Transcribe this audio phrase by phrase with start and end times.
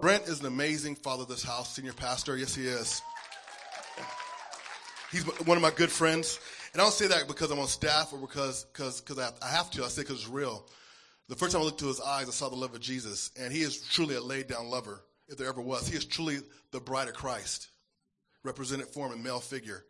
[0.00, 2.34] Brent is an amazing father of this house, senior pastor.
[2.34, 3.02] Yes, he is.
[5.12, 6.40] He's one of my good friends.
[6.72, 9.70] And I don't say that because I'm on staff or because cause, cause I have
[9.72, 9.84] to.
[9.84, 10.66] I say because it's real.
[11.28, 13.30] The first time I looked to his eyes, I saw the love of Jesus.
[13.38, 15.86] And he is truly a laid down lover, if there ever was.
[15.86, 16.38] He is truly
[16.70, 17.68] the bride of Christ,
[18.42, 19.84] represented form and male figure.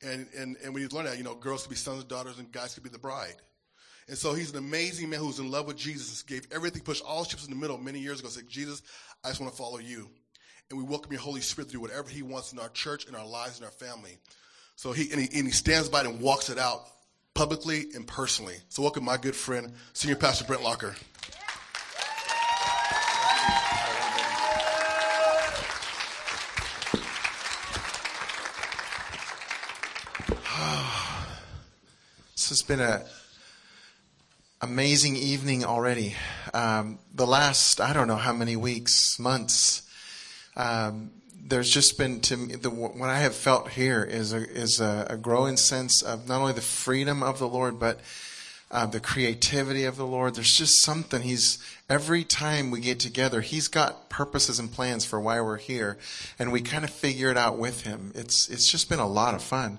[0.00, 2.38] And, and, and when you learn that, you know, girls could be sons and daughters
[2.38, 3.34] and guys could be the bride.
[4.08, 7.24] And so he's an amazing man who's in love with Jesus, gave everything, pushed all
[7.24, 8.82] ships in the middle many years ago, said, Jesus,
[9.24, 10.08] I just want to follow you.
[10.70, 13.16] And we welcome your Holy Spirit to do whatever he wants in our church, in
[13.16, 14.16] our lives, in our family.
[14.76, 16.86] So he and, he, and he stands by it and walks it out
[17.34, 18.56] publicly and personally.
[18.68, 20.94] So welcome my good friend, Senior Pastor Brent Lokker.
[32.34, 33.04] this has been a
[34.60, 36.14] amazing evening already.
[36.54, 39.82] Um, the last I don't know how many weeks, months.
[40.56, 41.10] Um,
[41.42, 45.06] there's just been to me the, what I have felt here is a, is a,
[45.10, 48.00] a, growing sense of not only the freedom of the Lord, but
[48.70, 50.34] uh, the creativity of the Lord.
[50.34, 55.20] There's just something He's every time we get together, He's got purposes and plans for
[55.20, 55.98] why we're here,
[56.38, 58.12] and we kind of figure it out with Him.
[58.14, 59.78] It's it's just been a lot of fun.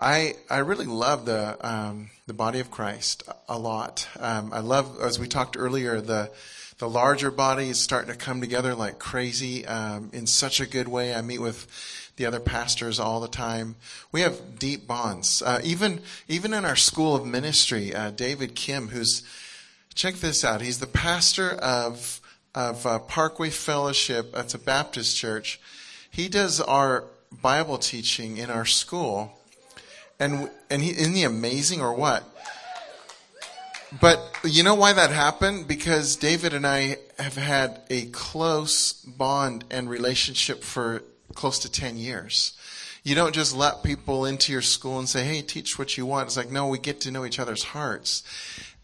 [0.00, 4.08] I I really love the um, the body of Christ a lot.
[4.18, 6.30] Um, I love as we talked earlier the
[6.78, 10.88] the larger body is starting to come together like crazy um, in such a good
[10.88, 11.14] way.
[11.14, 11.66] I meet with
[12.16, 13.76] the other pastors all the time.
[14.10, 15.42] We have deep bonds.
[15.42, 19.22] Uh, even even in our school of ministry, uh, David Kim, who's
[19.94, 20.62] check this out.
[20.62, 22.22] He's the pastor of
[22.54, 24.32] of uh, Parkway Fellowship.
[24.32, 25.60] That's a Baptist church.
[26.10, 27.04] He does our
[27.42, 29.39] Bible teaching in our school,
[30.20, 32.24] and and he isn't he amazing or what?
[33.98, 35.66] But you know why that happened?
[35.66, 41.02] Because David and I have had a close bond and relationship for
[41.34, 42.56] close to 10 years.
[43.02, 46.26] You don't just let people into your school and say, hey, teach what you want.
[46.26, 48.22] It's like, no, we get to know each other's hearts.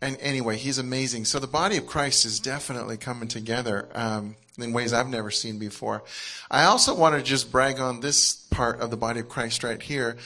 [0.01, 1.27] And anyway, he's amazing.
[1.27, 5.59] So the body of Christ is definitely coming together um, in ways I've never seen
[5.59, 6.03] before.
[6.51, 9.81] I also want to just brag on this part of the body of Christ right
[9.81, 10.17] here.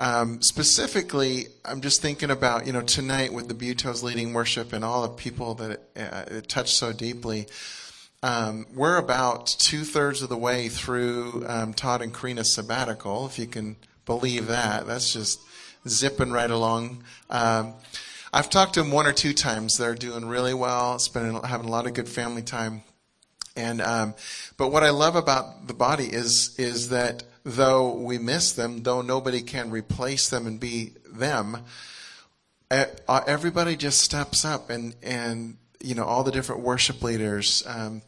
[0.00, 4.82] Um, specifically, I'm just thinking about, you know, tonight with the Butos leading worship and
[4.82, 7.46] all the people that it, uh, it touched so deeply.
[8.22, 13.38] Um, we're about two thirds of the way through um, Todd and Karina's sabbatical, if
[13.38, 14.86] you can believe that.
[14.86, 15.38] That's just
[15.86, 17.04] zipping right along.
[17.28, 17.74] Um,
[18.32, 19.76] I've talked to them one or two times.
[19.76, 22.84] They're doing really well, spending having a lot of good family time.
[23.54, 24.14] And um,
[24.56, 29.02] but what I love about the body is is that though we miss them, though
[29.02, 31.58] nobody can replace them and be them,
[32.70, 38.02] uh, everybody just steps up and, and, you know, all the different worship leaders, um,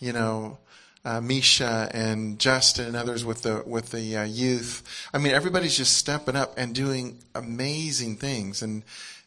[0.00, 0.58] you know,
[1.04, 4.82] uh, Misha and Justin and others with the with the uh, youth.
[5.12, 8.82] I mean, everybody's just stepping up and doing amazing things, and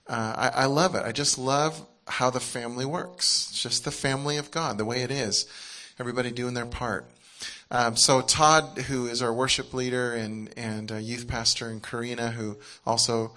[0.07, 1.03] uh, I, I, love it.
[1.05, 3.49] I just love how the family works.
[3.51, 5.45] It's just the family of God, the way it is.
[5.99, 7.05] Everybody doing their part.
[7.69, 12.57] Um, so Todd, who is our worship leader and and youth pastor, and Karina, who
[12.85, 13.33] also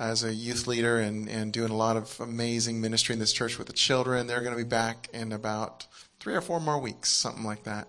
[0.00, 3.58] as a youth leader and, and doing a lot of amazing ministry in this church
[3.58, 4.26] with the children.
[4.26, 5.86] They're going to be back in about
[6.18, 7.86] three or four more weeks, something like that.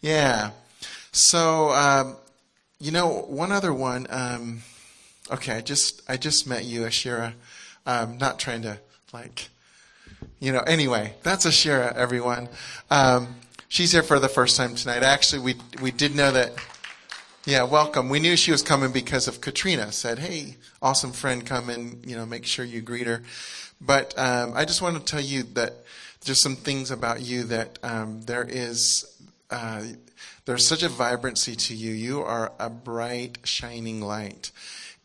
[0.00, 0.50] Yeah.
[1.10, 2.16] So, um,
[2.78, 4.06] you know, one other one.
[4.10, 4.62] Um,
[5.30, 7.32] okay, I just I just met you, Ashira.
[7.84, 8.78] I'm not trying to
[9.12, 9.48] like,
[10.38, 10.60] you know.
[10.60, 12.48] Anyway, that's Ashira, everyone.
[12.90, 13.36] Um,
[13.68, 15.02] She's here for the first time tonight.
[15.02, 16.52] Actually, we we did know that.
[17.46, 18.08] Yeah, welcome.
[18.08, 19.90] We knew she was coming because of Katrina.
[19.92, 23.22] Said, "Hey, awesome friend, come and you know make sure you greet her."
[23.80, 25.74] But um, I just want to tell you that
[26.22, 29.10] just some things about you that um, there is.
[29.50, 29.82] Uh,
[30.46, 31.92] there's such a vibrancy to you.
[31.92, 34.50] You are a bright, shining light,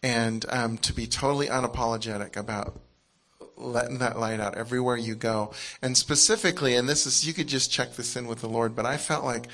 [0.04, 2.78] and um, to be totally unapologetic about
[3.60, 5.52] letting that light out everywhere you go.
[5.82, 8.86] And specifically, and this is, you could just check this in with the Lord, but
[8.86, 9.48] I felt like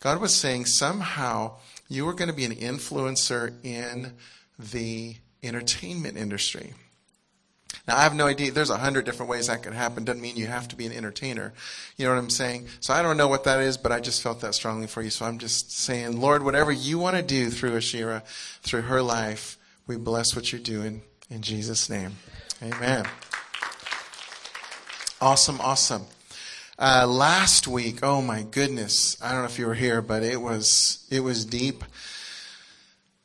[0.00, 1.56] God was saying somehow
[1.88, 4.14] you were going to be an influencer in
[4.58, 6.74] the entertainment industry.
[7.86, 8.50] Now, I have no idea.
[8.50, 10.04] There's a hundred different ways that could happen.
[10.04, 11.52] Doesn't mean you have to be an entertainer.
[11.96, 12.66] You know what I'm saying?
[12.80, 15.10] So I don't know what that is, but I just felt that strongly for you.
[15.10, 18.24] So I'm just saying, Lord, whatever you want to do through Ashira,
[18.62, 19.56] through her life,
[19.86, 22.12] we bless what you're doing in Jesus' name.
[22.62, 23.06] Amen.
[25.22, 26.06] Awesome, awesome.
[26.78, 30.40] Uh, last week, oh my goodness, I don't know if you were here, but it
[30.40, 31.84] was it was deep.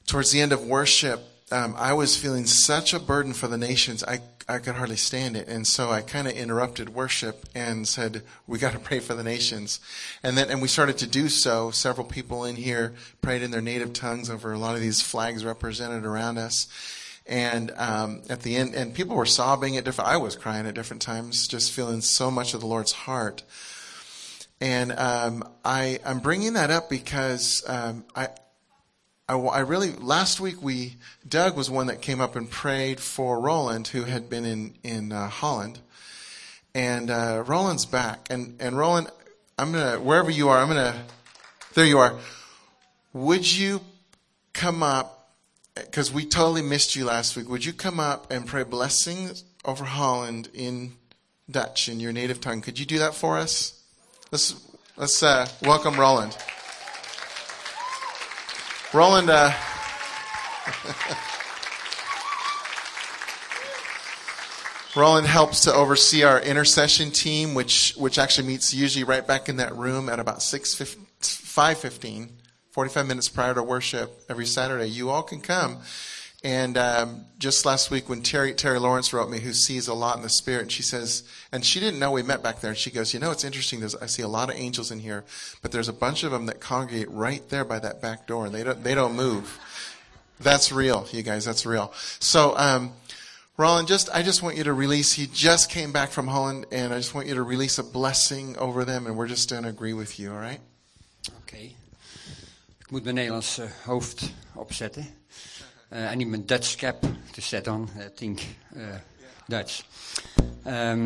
[0.06, 1.22] Towards the end of worship,
[1.54, 4.04] um, I was feeling such a burden for the nations.
[4.04, 5.48] I I could hardly stand it.
[5.48, 9.24] And so I kind of interrupted worship and said, we got to pray for the
[9.24, 9.80] nations.
[10.22, 11.72] And then, and we started to do so.
[11.72, 15.46] Several people in here prayed in their native tongues over a lot of these flags
[15.46, 16.68] represented around us.
[17.28, 20.10] And um, at the end, and people were sobbing at different.
[20.10, 23.44] I was crying at different times, just feeling so much of the Lord's heart.
[24.62, 28.30] And um, I, I'm bringing that up because um, I,
[29.28, 33.40] I, I, really last week we Doug was one that came up and prayed for
[33.40, 35.80] Roland, who had been in in uh, Holland,
[36.76, 38.28] and uh, Roland's back.
[38.30, 39.10] And and Roland,
[39.58, 41.04] I'm gonna wherever you are, I'm gonna.
[41.74, 42.18] There you are.
[43.14, 43.82] Would you
[44.54, 45.15] come up?
[45.76, 47.50] Because we totally missed you last week.
[47.50, 50.94] Would you come up and pray blessings over Holland in
[51.52, 52.62] Dutch in your native tongue?
[52.62, 53.84] Could you do that for us?
[54.32, 54.56] Let's
[54.96, 56.38] let's uh, welcome Roland.
[58.94, 59.30] Roland.
[59.30, 59.52] Uh,
[64.96, 69.58] Roland helps to oversee our intercession team, which which actually meets usually right back in
[69.58, 70.74] that room at about six
[71.20, 72.30] five fifteen,
[72.76, 74.88] forty five minutes prior to worship every Saturday.
[74.88, 75.80] You all can come
[76.46, 80.16] and um, just last week, when Terry Terry Lawrence wrote me, who sees a lot
[80.16, 82.78] in the spirit, and she says, and she didn't know we met back there, and
[82.78, 83.80] she goes, you know, it's interesting.
[83.80, 85.24] There's, I see a lot of angels in here,
[85.64, 88.54] but there's a bunch of them that congregate right there by that back door, and
[88.54, 89.60] they don't they don't move.
[90.40, 91.46] That's real, you guys.
[91.46, 91.92] That's real.
[92.20, 92.94] So, um,
[93.58, 95.14] Roland, just I just want you to release.
[95.14, 98.56] He just came back from Holland, and I just want you to release a blessing
[98.58, 100.32] over them, and we're just going to agree with you.
[100.32, 100.60] All right?
[101.42, 101.74] Okay.
[102.86, 105.08] Ik moet mijn Nederlands uh, hoofd opzetten.
[105.94, 107.02] Uh, I need my Dutch cap
[107.32, 108.42] to set on, I think
[109.50, 111.00] uh,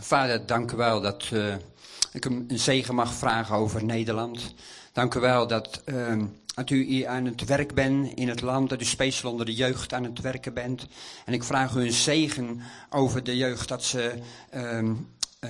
[0.00, 1.54] vader, dank u wel dat uh,
[2.12, 4.54] ik een zegen mag vragen over Nederland.
[4.92, 8.80] Dank u wel dat, um, dat u aan het werk bent in het land, dat
[8.80, 10.86] u speciaal onder de jeugd aan het werken bent.
[11.24, 12.60] En ik vraag u een zegen
[12.90, 14.14] over de jeugd, dat ze
[14.54, 14.90] uh,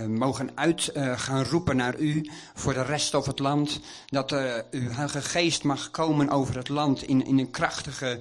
[0.09, 3.81] mogen uit uh, gaan roepen naar u voor de rest of het land.
[4.06, 8.21] Dat uh, uw Heilige Geest mag komen over het land in, in een krachtige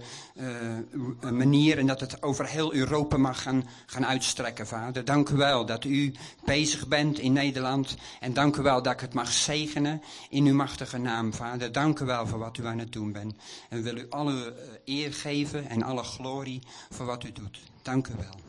[1.32, 1.78] manier.
[1.78, 5.06] En dat het over heel Europa mag gaan, gaan uitstrekken, Vader.
[5.06, 6.14] Dank u wel dat u
[6.44, 7.96] bezig bent in Nederland.
[8.20, 11.72] En dank u wel dat ik het mag zegenen in uw machtige naam, Vader.
[11.72, 13.36] Dank u wel voor wat u aan het doen bent.
[13.70, 17.60] En wil u alle eer geven en alle glorie voor wat u doet.
[17.82, 18.40] Dank u wel.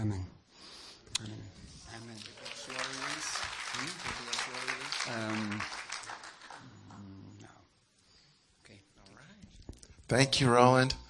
[0.00, 0.39] Amen.
[5.10, 5.60] Um,
[7.40, 7.46] no.
[8.64, 8.80] Okay.
[8.98, 9.46] All right.
[10.08, 10.94] Thank you, Roland.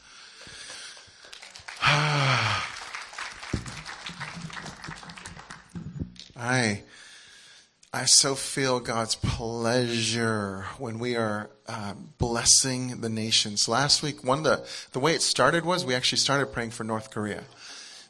[1.83, 2.63] I,
[7.93, 13.69] I so feel God's pleasure when we are uh, blessing the nations.
[13.69, 16.85] Last week, one of the the way it started was we actually started praying for
[16.85, 17.45] North Korea.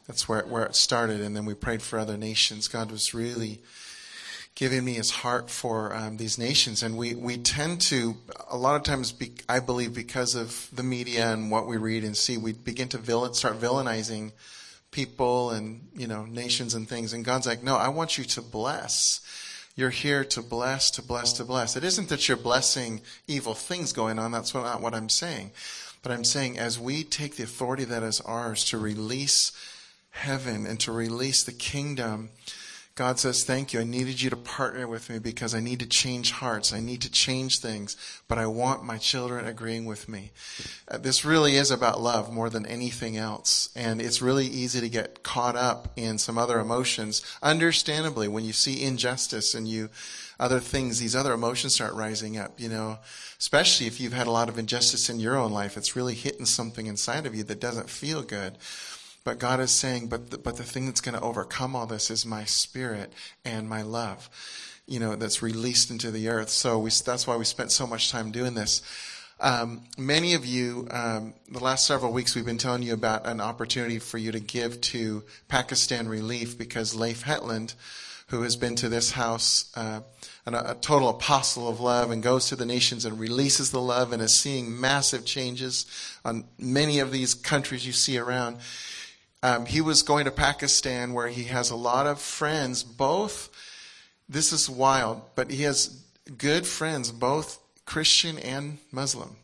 [0.07, 2.69] That's where where it started, and then we prayed for other nations.
[2.69, 3.61] God was really
[4.55, 6.83] giving me his heart for um, these nations.
[6.83, 8.15] And we, we tend to,
[8.49, 12.03] a lot of times, be, I believe, because of the media and what we read
[12.03, 14.31] and see, we begin to villain, start villainizing
[14.91, 17.13] people and, you know, nations and things.
[17.13, 19.21] And God's like, no, I want you to bless.
[19.75, 21.77] You're here to bless, to bless, to bless.
[21.77, 24.31] It isn't that you're blessing evil things going on.
[24.31, 25.51] That's not what I'm saying.
[26.03, 29.53] But I'm saying as we take the authority that is ours to release
[30.09, 32.31] heaven and to release the kingdom,
[33.01, 33.79] God says, Thank you.
[33.79, 36.71] I needed you to partner with me because I need to change hearts.
[36.71, 40.29] I need to change things, but I want my children agreeing with me.
[40.87, 43.69] Uh, this really is about love more than anything else.
[43.75, 47.25] And it's really easy to get caught up in some other emotions.
[47.41, 49.89] Understandably, when you see injustice and you,
[50.39, 52.99] other things, these other emotions start rising up, you know,
[53.39, 55.75] especially if you've had a lot of injustice in your own life.
[55.75, 58.59] It's really hitting something inside of you that doesn't feel good.
[59.23, 62.09] But God is saying, but the, but the thing that's going to overcome all this
[62.09, 63.13] is my spirit
[63.45, 64.29] and my love,
[64.87, 66.49] you know, that's released into the earth.
[66.49, 68.81] So we, that's why we spent so much time doing this.
[69.39, 73.41] Um, many of you, um, the last several weeks, we've been telling you about an
[73.41, 77.73] opportunity for you to give to Pakistan Relief because Leif Hetland,
[78.27, 80.01] who has been to this house, uh,
[80.45, 84.13] an, a total apostle of love and goes to the nations and releases the love
[84.13, 85.87] and is seeing massive changes
[86.23, 88.57] on many of these countries you see around.
[89.43, 93.49] Um, he was going to Pakistan where he has a lot of friends, both,
[94.29, 96.03] this is wild, but he has
[96.37, 99.35] good friends, both Christian and Muslim.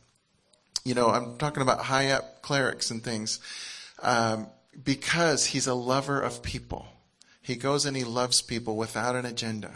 [0.85, 3.39] You know, I'm talking about high up clerics and things,
[4.01, 4.47] um,
[4.83, 6.85] because he's a lover of people.
[7.41, 9.71] He goes and he loves people without an agenda.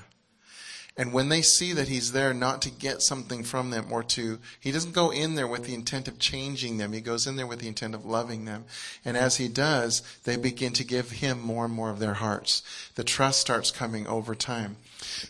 [0.98, 4.40] And when they see that he's there not to get something from them or to,
[4.60, 6.92] he doesn't go in there with the intent of changing them.
[6.92, 8.66] He goes in there with the intent of loving them.
[9.06, 12.62] And as he does, they begin to give him more and more of their hearts.
[12.96, 14.76] The trust starts coming over time.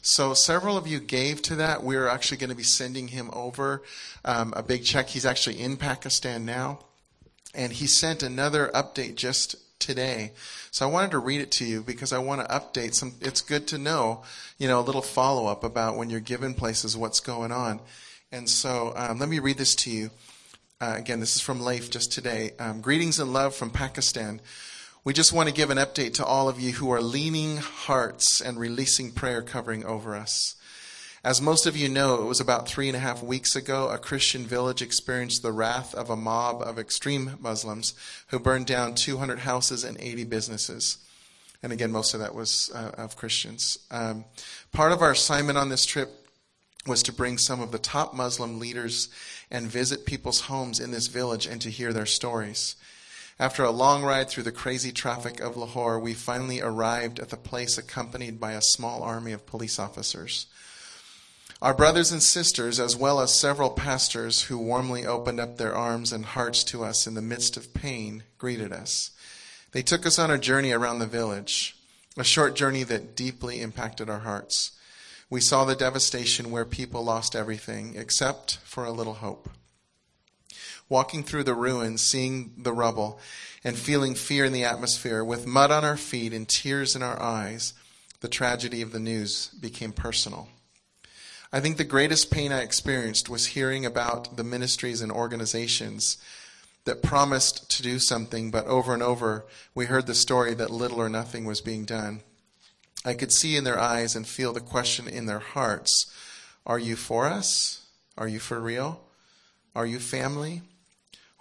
[0.01, 1.84] So several of you gave to that.
[1.84, 3.84] We're actually going to be sending him over
[4.25, 5.10] um, a big check.
[5.10, 6.80] He's actually in Pakistan now.
[7.53, 10.31] And he sent another update just today.
[10.71, 13.15] So I wanted to read it to you because I want to update some.
[13.19, 14.23] It's good to know,
[14.57, 17.81] you know, a little follow up about when you're given places what's going on.
[18.31, 20.11] And so um, let me read this to you.
[20.79, 22.51] Uh, again, this is from Leif just today.
[22.57, 24.39] Um, Greetings and love from Pakistan.
[25.03, 28.39] We just want to give an update to all of you who are leaning hearts
[28.39, 30.55] and releasing prayer covering over us.
[31.23, 33.99] As most of you know, it was about three and a half weeks ago, a
[33.99, 37.93] Christian village experienced the wrath of a mob of extreme Muslims
[38.29, 40.97] who burned down 200 houses and 80 businesses.
[41.61, 43.77] And again, most of that was uh, of Christians.
[43.91, 44.25] Um,
[44.71, 46.09] part of our assignment on this trip
[46.87, 49.07] was to bring some of the top Muslim leaders
[49.51, 52.75] and visit people's homes in this village and to hear their stories.
[53.39, 57.37] After a long ride through the crazy traffic of Lahore, we finally arrived at the
[57.37, 60.47] place accompanied by a small army of police officers.
[61.62, 66.12] Our brothers and sisters, as well as several pastors who warmly opened up their arms
[66.12, 69.12] and hearts to us in the midst of pain, greeted us.
[69.72, 71.77] They took us on a journey around the village,
[72.18, 74.72] a short journey that deeply impacted our hearts.
[75.30, 79.48] We saw the devastation where people lost everything except for a little hope.
[80.89, 83.20] Walking through the ruins, seeing the rubble,
[83.63, 87.22] and feeling fear in the atmosphere, with mud on our feet and tears in our
[87.22, 87.75] eyes,
[88.22, 90.50] the tragedy of the news became personal.
[91.53, 96.17] I think the greatest pain I experienced was hearing about the ministries and organizations
[96.86, 101.01] that promised to do something, but over and over we heard the story that little
[101.01, 102.22] or nothing was being done.
[103.03, 106.13] I could see in their eyes and feel the question in their hearts
[106.65, 107.86] Are you for us?
[108.17, 109.01] Are you for real?
[109.75, 110.62] Are you family?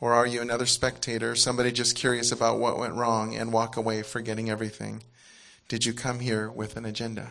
[0.01, 4.03] Or are you another spectator, somebody just curious about what went wrong and walk away
[4.03, 5.03] forgetting everything?
[5.69, 7.31] Did you come here with an agenda?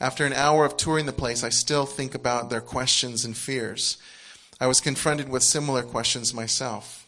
[0.00, 3.96] After an hour of touring the place, I still think about their questions and fears.
[4.60, 7.06] I was confronted with similar questions myself.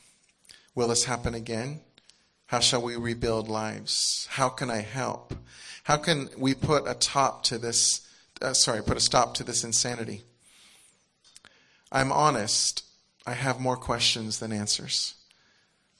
[0.74, 1.80] Will this happen again?
[2.46, 4.28] How shall we rebuild lives?
[4.30, 5.34] How can I help?
[5.84, 8.06] How can we put a top to this?
[8.40, 10.22] Uh, sorry, put a stop to this insanity.
[11.90, 12.84] I'm honest.
[13.26, 15.14] I have more questions than answers.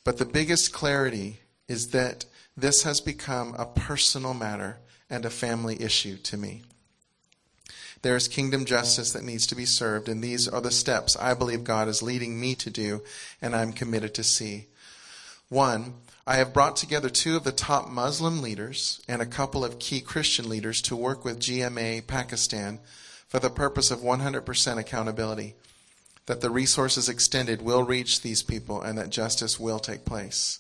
[0.04, 2.26] But the biggest clarity is that
[2.56, 4.78] this has become a personal matter
[5.10, 6.62] and a family issue to me.
[8.02, 11.34] There is kingdom justice that needs to be served, and these are the steps I
[11.34, 13.02] believe God is leading me to do,
[13.40, 14.66] and I'm committed to see.
[15.48, 15.94] One,
[16.26, 20.00] I have brought together two of the top Muslim leaders and a couple of key
[20.00, 22.80] Christian leaders to work with GMA Pakistan
[23.28, 25.54] for the purpose of 100% accountability,
[26.26, 30.58] that the resources extended will reach these people and that justice will take place.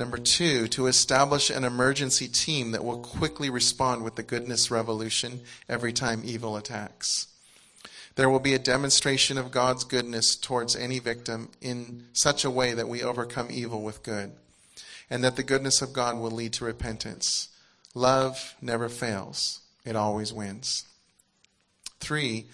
[0.00, 5.42] Number two, to establish an emergency team that will quickly respond with the goodness revolution
[5.68, 7.26] every time evil attacks.
[8.14, 12.72] There will be a demonstration of God's goodness towards any victim in such a way
[12.72, 14.32] that we overcome evil with good,
[15.10, 17.50] and that the goodness of God will lead to repentance.
[17.92, 20.86] Love never fails, it always wins.
[21.98, 22.46] Three,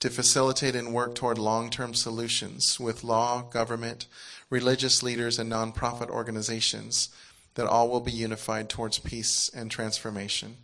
[0.00, 4.06] to facilitate and work toward long term solutions with law, government,
[4.50, 7.10] religious leaders, and nonprofit organizations
[7.54, 10.56] that all will be unified towards peace and transformation.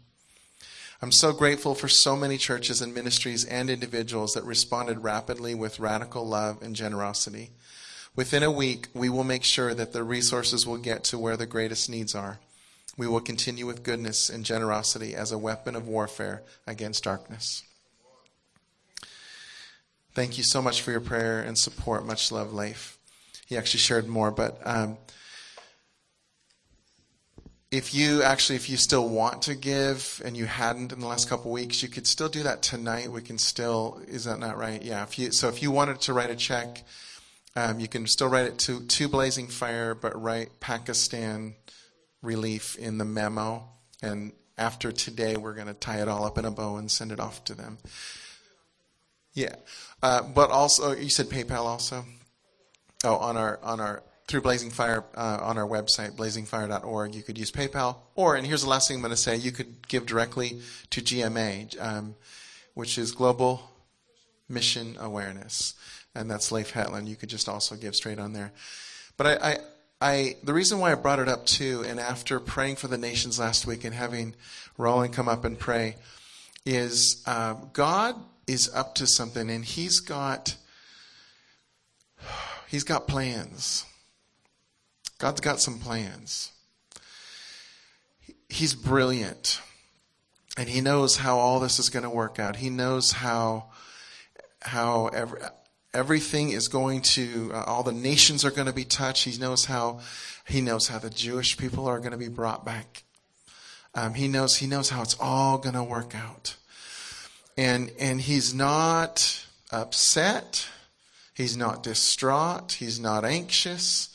[1.03, 5.81] I'm so grateful for so many churches and ministries and individuals that responded rapidly with
[5.81, 7.51] radical love and generosity.
[8.17, 11.47] Within a week, we will make sure that the resources will get to where the
[11.47, 12.39] greatest needs are.
[12.97, 17.65] We will continue with goodness and generosity as a weapon of warfare against darkness.
[20.15, 22.07] Thank you so much for your prayer and support.
[22.07, 22.94] Much love, Leif
[23.55, 24.33] he actually shared more.
[24.33, 24.99] But um,
[27.71, 31.29] if you actually, if you still want to give and you hadn't in the last
[31.29, 33.11] couple weeks, you could still do that tonight.
[33.11, 34.83] We can still, is that not right?
[34.83, 35.05] Yeah.
[35.05, 36.85] If you, so if you wanted to write a check,
[37.55, 41.55] um, you can still write it to, to Blazing Fire, but write Pakistan
[42.23, 43.69] Relief in the memo.
[44.03, 47.13] And after today, we're going to tie it all up in a bow and send
[47.13, 47.79] it off to them.
[49.33, 49.55] Yeah.
[50.03, 52.05] Uh, but also, you said PayPal also?
[53.05, 57.37] Oh, on our on our through Blazing Fire uh, on our website, blazingfire.org, you could
[57.37, 57.97] use PayPal.
[58.15, 61.03] Or, and here's the last thing I'm going to say, you could give directly to
[61.03, 62.15] GMA, um,
[62.73, 63.71] which is Global
[64.49, 65.75] Mission Awareness,
[66.15, 67.07] and that's Leif Hetland.
[67.07, 68.53] You could just also give straight on there.
[69.19, 69.59] But I, I,
[70.01, 73.39] I, the reason why I brought it up too, and after praying for the nations
[73.39, 74.35] last week and having
[74.79, 75.97] Roland come up and pray,
[76.65, 80.57] is uh, God is up to something, and He's got
[82.75, 83.87] He's got plans.
[85.19, 86.51] God's got some plans.
[88.49, 89.61] He's brilliant.
[90.57, 92.57] And he knows how all this is going to work out.
[92.57, 93.67] He knows how
[94.61, 95.39] how every,
[95.93, 99.23] everything is going to uh, all the nations are going to be touched.
[99.23, 100.01] He knows how
[100.45, 103.05] he knows how the Jewish people are going to be brought back.
[103.95, 106.57] Um, he knows he knows how it's all going to work out.
[107.57, 110.67] And and he's not upset.
[111.35, 112.73] He's not distraught.
[112.73, 114.09] He's not anxious.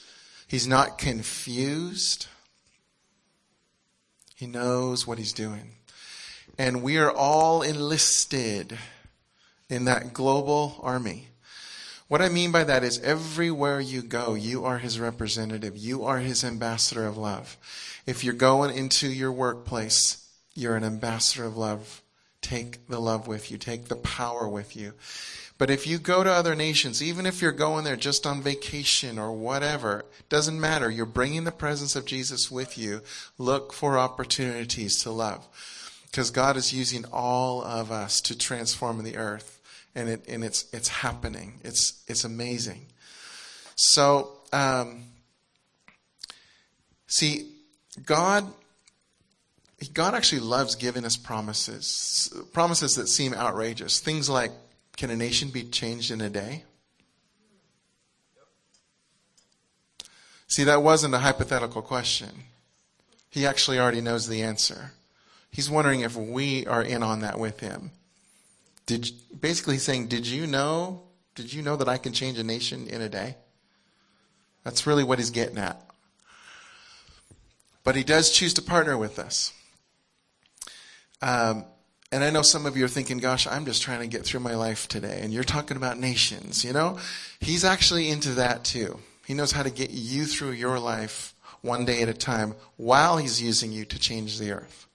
[0.47, 2.27] He's not confused.
[4.35, 5.73] He knows what he's doing.
[6.57, 8.77] And we are all enlisted
[9.69, 11.27] in that global army.
[12.07, 15.77] What I mean by that is everywhere you go, you are his representative.
[15.77, 17.55] You are his ambassador of love.
[18.07, 22.01] If you're going into your workplace, you're an ambassador of love.
[22.41, 23.57] Take the love with you.
[23.57, 24.93] Take the power with you.
[25.59, 29.19] But if you go to other nations, even if you're going there just on vacation
[29.19, 30.89] or whatever, doesn't matter.
[30.89, 33.01] You're bringing the presence of Jesus with you.
[33.37, 35.45] Look for opportunities to love.
[36.05, 39.59] Because God is using all of us to transform the earth.
[39.93, 41.59] And, it, and it's, it's happening.
[41.65, 42.85] It's, it's amazing.
[43.75, 45.03] So, um,
[47.05, 47.51] see,
[48.05, 48.45] God
[49.93, 54.01] God actually loves giving us promises, promises that seem outrageous.
[54.01, 54.51] Things like
[54.99, 56.65] can a nation be changed in a day?
[60.49, 62.43] See, that wasn't a hypothetical question.
[63.29, 64.91] He actually already knows the answer.
[65.51, 67.91] He's wondering if we are in on that with him.
[68.87, 71.03] Did basically saying, "Did you know?
[71.33, 73.37] Did you know that I can change a nation in a day?"
[74.65, 75.81] That's really what he's getting at.
[77.85, 79.53] But he does choose to partner with us.
[81.21, 81.63] Um,
[82.11, 84.39] and I know some of you are thinking, gosh, I'm just trying to get through
[84.39, 85.19] my life today.
[85.21, 86.97] And you're talking about nations, you know?
[87.39, 88.99] He's actually into that too.
[89.27, 93.17] He knows how to get you through your life one day at a time while
[93.17, 94.87] he's using you to change the earth.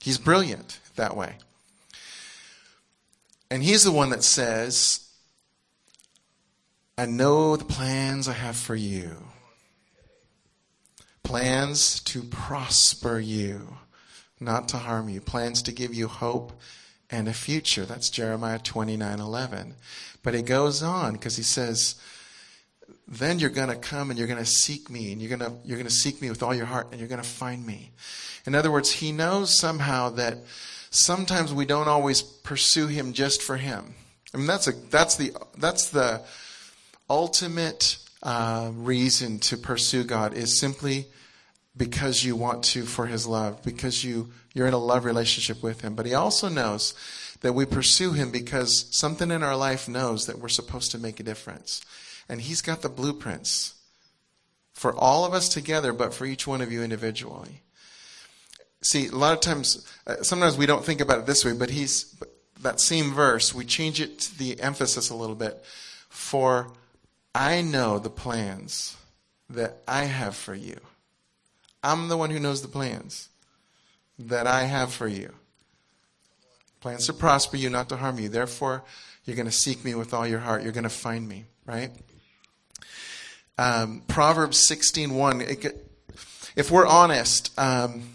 [0.00, 1.34] He's brilliant that way.
[3.50, 5.06] And he's the one that says,
[6.96, 9.16] I know the plans I have for you.
[11.22, 13.76] Plans to prosper you
[14.40, 16.52] not to harm you, plans to give you hope
[17.10, 17.84] and a future.
[17.84, 19.74] That's Jeremiah 29 11.
[20.22, 21.94] But he goes on because he says,
[23.08, 25.56] then you're going to come and you're going to seek me and you're going to
[25.64, 27.90] you're going to seek me with all your heart and you're going to find me
[28.46, 30.36] in other words he knows somehow that
[30.90, 33.94] sometimes we don't always pursue him just for him
[34.34, 36.22] i mean that's a that's the that's the
[37.08, 41.06] ultimate uh, reason to pursue god is simply
[41.78, 45.80] because you want to for his love, because you, you're in a love relationship with
[45.80, 45.94] him.
[45.94, 46.94] But he also knows
[47.40, 51.20] that we pursue him because something in our life knows that we're supposed to make
[51.20, 51.84] a difference.
[52.28, 53.74] And he's got the blueprints
[54.72, 57.62] for all of us together, but for each one of you individually.
[58.82, 61.70] See, a lot of times, uh, sometimes we don't think about it this way, but
[61.70, 62.14] he's,
[62.60, 65.62] that same verse, we change it to the emphasis a little bit.
[66.08, 66.72] For
[67.34, 68.96] I know the plans
[69.50, 70.78] that I have for you
[71.82, 73.28] I'm the one who knows the plans
[74.18, 75.32] that I have for you.
[76.80, 78.28] Plans to prosper you, not to harm you.
[78.28, 78.84] Therefore,
[79.24, 80.62] you're going to seek me with all your heart.
[80.62, 81.90] You're going to find me, right?
[83.58, 85.74] Um, Proverbs 16.1.
[86.56, 88.14] If we're honest, um,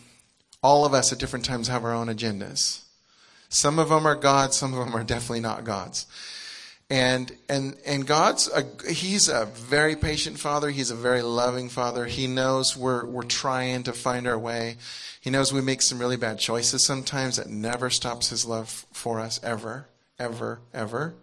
[0.62, 2.84] all of us at different times have our own agendas.
[3.49, 6.08] Some of them are God's, some of them are definitely not God's.
[6.93, 10.69] And, and, and God's, a, He's a very patient Father.
[10.69, 12.06] He's a very loving Father.
[12.06, 14.77] He knows we're, we're trying to find our way.
[15.19, 19.19] He knows we make some really bad choices sometimes that never stops His love for
[19.19, 19.88] us ever,
[20.19, 21.15] ever, ever.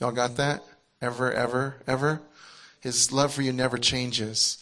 [0.00, 0.64] Y'all got that?
[1.02, 2.22] Ever, ever, ever?
[2.80, 4.56] His love for you never changes.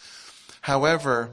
[0.63, 1.31] However,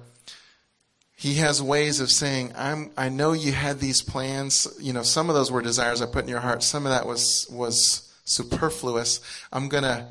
[1.15, 4.67] he has ways of saying, I'm, I know you had these plans.
[4.79, 6.61] You know, some of those were desires I put in your heart.
[6.61, 9.19] Some of that was, was superfluous.
[9.51, 10.10] I'm gonna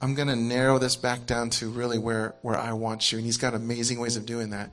[0.00, 3.18] I'm gonna narrow this back down to really where where I want you.
[3.18, 4.70] And He's got amazing ways of doing that.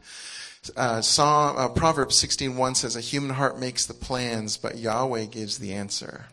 [0.76, 5.60] Uh, Psalm, uh, Proverbs 16:1 says, "A human heart makes the plans, but Yahweh gives
[5.60, 6.28] the answer."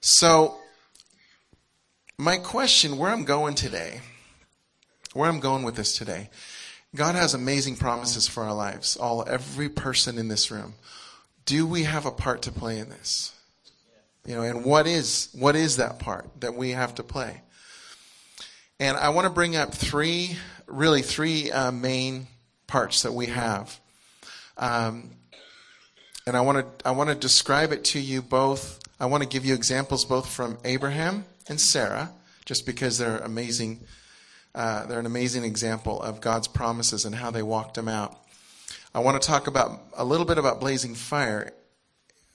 [0.00, 0.58] So,
[2.18, 4.02] my question, where I'm going today,
[5.14, 6.30] where I'm going with this today,
[6.94, 8.96] God has amazing promises for our lives.
[8.96, 10.74] All every person in this room.
[11.44, 13.32] Do we have a part to play in this?
[14.26, 17.42] You know, and what is what is that part that we have to play?
[18.80, 20.36] And I want to bring up three,
[20.66, 22.26] really three uh, main
[22.66, 23.78] parts that we have.
[24.58, 25.12] Um,
[26.26, 28.80] and I want to I want to describe it to you both.
[28.98, 32.10] I want to give you examples both from Abraham and Sarah,
[32.44, 33.80] just because they're amazing.
[34.56, 38.18] Uh, they're an amazing example of God's promises and how they walked them out.
[38.92, 41.52] I want to talk about a little bit about blazing fire,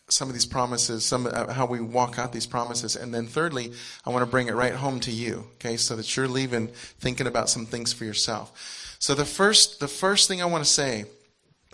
[0.09, 3.71] some of these promises, some uh, how we walk out these promises, and then thirdly,
[4.05, 7.27] I want to bring it right home to you, okay, so that you're leaving thinking
[7.27, 8.97] about some things for yourself.
[8.99, 11.05] So the first, the first thing I want to say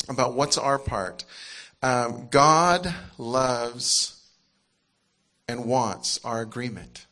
[0.08, 1.24] about what's our part,
[1.82, 4.22] um, God loves
[5.48, 7.06] and wants our agreement.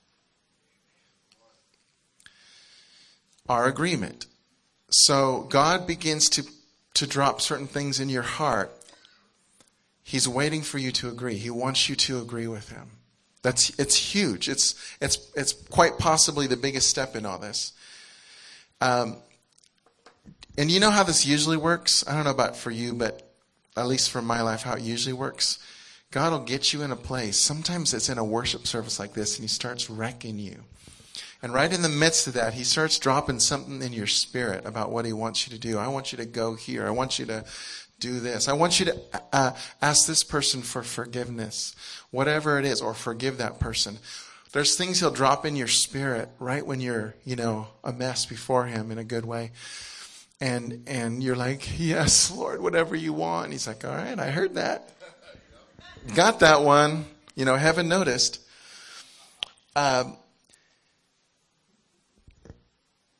[3.47, 4.25] Our agreement.
[4.89, 6.43] So God begins to
[6.95, 8.71] to drop certain things in your heart,
[10.07, 11.35] He's waiting for you to agree.
[11.35, 12.91] He wants you to agree with Him.
[13.41, 14.47] That's it's huge.
[14.47, 17.73] It's it's it's quite possibly the biggest step in all this.
[18.81, 19.17] Um,
[20.59, 22.07] and you know how this usually works?
[22.07, 23.31] I don't know about for you, but
[23.75, 25.57] at least for my life, how it usually works.
[26.11, 27.39] God will get you in a place.
[27.39, 30.65] Sometimes it's in a worship service like this, and He starts wrecking you.
[31.41, 34.91] And right in the midst of that, he starts dropping something in your spirit about
[34.91, 35.77] what he wants you to do.
[35.77, 36.87] I want you to go here.
[36.87, 37.45] I want you to
[38.05, 38.47] do this.
[38.47, 39.01] I want you to
[39.33, 41.75] uh, ask this person for forgiveness,
[42.11, 43.97] whatever it is, or forgive that person.
[44.51, 48.67] There's things he'll drop in your spirit right when you're, you know, a mess before
[48.67, 49.51] him in a good way.
[50.39, 53.45] And, and you're like, yes, Lord, whatever you want.
[53.45, 54.87] And he's like, all right, I heard that.
[56.13, 57.05] Got that one.
[57.33, 58.39] You know, haven't noticed.
[59.75, 60.15] Um,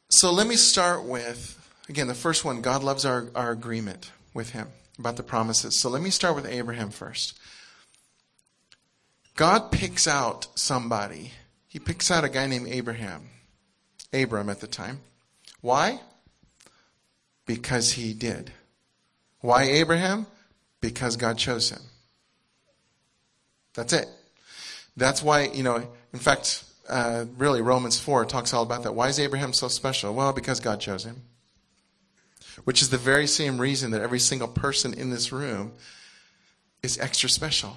[0.09, 4.51] so let me start with, again, the first one God loves our, our agreement with
[4.51, 4.67] Him
[4.99, 5.75] about the promises.
[5.75, 7.35] So let me start with Abraham first.
[9.35, 11.31] God picks out somebody.
[11.67, 13.29] He picks out a guy named Abraham.
[14.13, 14.99] Abram at the time.
[15.61, 15.99] Why?
[17.45, 18.51] Because he did.
[19.41, 20.25] Why Abraham?
[20.79, 21.81] Because God chose him.
[23.73, 24.07] That's it.
[24.95, 28.95] That's why, you know, in fact, uh, really, Romans 4 talks all about that.
[28.95, 30.13] Why is Abraham so special?
[30.13, 31.23] Well, because God chose him.
[32.63, 35.73] Which is the very same reason that every single person in this room
[36.81, 37.75] is extra special.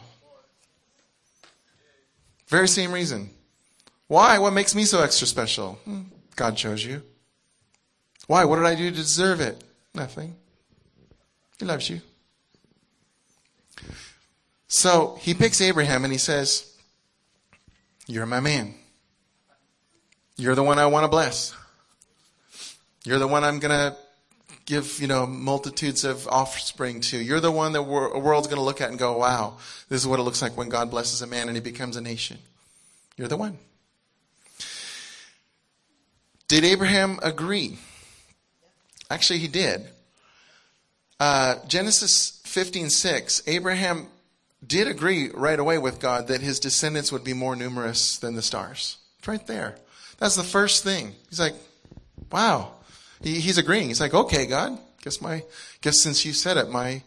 [2.46, 3.30] Very same reason.
[4.06, 4.38] Why?
[4.38, 5.72] What makes me so extra special?
[5.84, 6.02] Hmm,
[6.36, 7.02] God chose you.
[8.26, 8.44] Why?
[8.44, 9.62] What did I do to deserve it?
[9.94, 10.34] Nothing.
[11.58, 12.00] He loves you.
[14.68, 16.74] So he picks Abraham and he says,
[18.06, 18.74] You're my man.
[20.36, 21.54] You're the one I want to bless.
[23.04, 23.96] You're the one I'm going to
[24.68, 27.18] give, you know, multitudes of offspring to.
[27.18, 29.56] You're the one that a world's going to look at and go, wow,
[29.88, 32.02] this is what it looks like when God blesses a man and he becomes a
[32.02, 32.38] nation.
[33.16, 33.56] You're the one.
[36.48, 37.78] Did Abraham agree?
[39.10, 39.88] Actually, he did.
[41.18, 44.06] Uh, Genesis 15:6, Abraham
[44.64, 48.42] did agree right away with God that his descendants would be more numerous than the
[48.42, 48.98] stars.
[49.18, 49.76] It's right there.
[50.18, 51.14] That's the first thing.
[51.30, 51.54] He's like,
[52.30, 52.72] wow.
[53.22, 53.88] He, he's agreeing.
[53.88, 55.42] He's like, okay, God, guess my,
[55.80, 57.02] guess since you said it, my,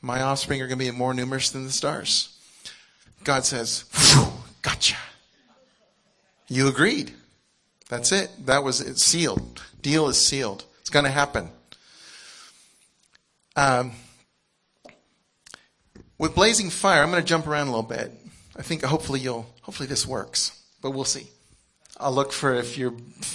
[0.00, 2.36] my offspring are going to be more numerous than the stars.
[3.24, 3.84] God says,
[4.62, 4.96] gotcha.
[6.48, 7.12] You agreed.
[7.88, 8.30] That's it.
[8.46, 8.98] That was it.
[8.98, 9.62] Sealed.
[9.80, 10.64] Deal is sealed.
[10.80, 11.50] It's going to happen.
[13.54, 13.92] Um,
[16.18, 18.12] with blazing fire, I'm going to jump around a little bit.
[18.56, 21.26] I think hopefully you'll, hopefully this works, but we'll see.
[21.98, 22.94] I'll look for if you're,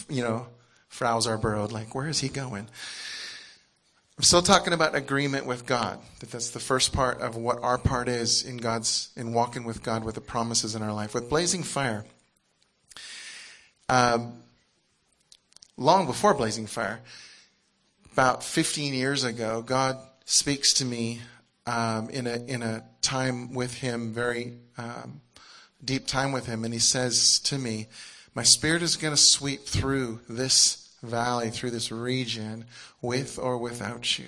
[0.09, 0.47] you know,
[0.89, 2.67] Frow's are burrowed, like, where is he going?
[4.17, 5.99] I'm still talking about agreement with God.
[6.19, 9.83] That that's the first part of what our part is in God's, in walking with
[9.83, 11.13] God with the promises in our life.
[11.13, 12.03] With blazing fire,
[13.89, 14.41] um,
[15.77, 16.99] long before blazing fire,
[18.11, 21.21] about 15 years ago, God speaks to me
[21.67, 25.21] um, in a in a time with Him, very um,
[25.85, 27.85] deep time with Him, and He says to me,
[28.37, 32.65] my spirit is going to sweep through this valley, through this region,
[33.01, 34.27] with or without you.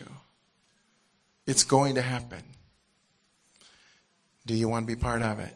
[1.45, 2.41] It's going to happen.
[4.47, 5.53] Do you want to be part of it?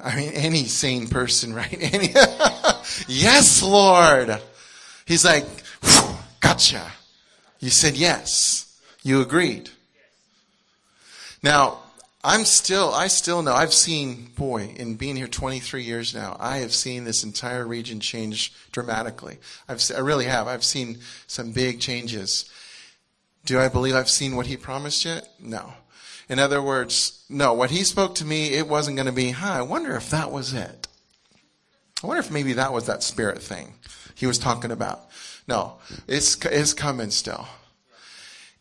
[0.00, 1.78] I mean, any sane person, right?
[1.80, 2.08] Any,
[3.06, 4.36] yes, Lord.
[5.04, 5.46] He's like,
[6.40, 6.84] gotcha.
[7.60, 8.76] You said yes.
[9.04, 9.70] You agreed.
[11.44, 11.78] Now,
[12.22, 16.58] I'm still, I still know, I've seen, boy, in being here 23 years now, I
[16.58, 19.38] have seen this entire region change dramatically.
[19.66, 20.46] I've, I really have.
[20.46, 22.50] I've seen some big changes.
[23.46, 25.28] Do I believe I've seen what he promised yet?
[25.40, 25.72] No.
[26.28, 29.52] In other words, no, what he spoke to me, it wasn't going to be, huh,
[29.52, 30.88] I wonder if that was it.
[32.04, 33.74] I wonder if maybe that was that spirit thing
[34.14, 35.00] he was talking about.
[35.48, 37.48] No, it's, it's coming still.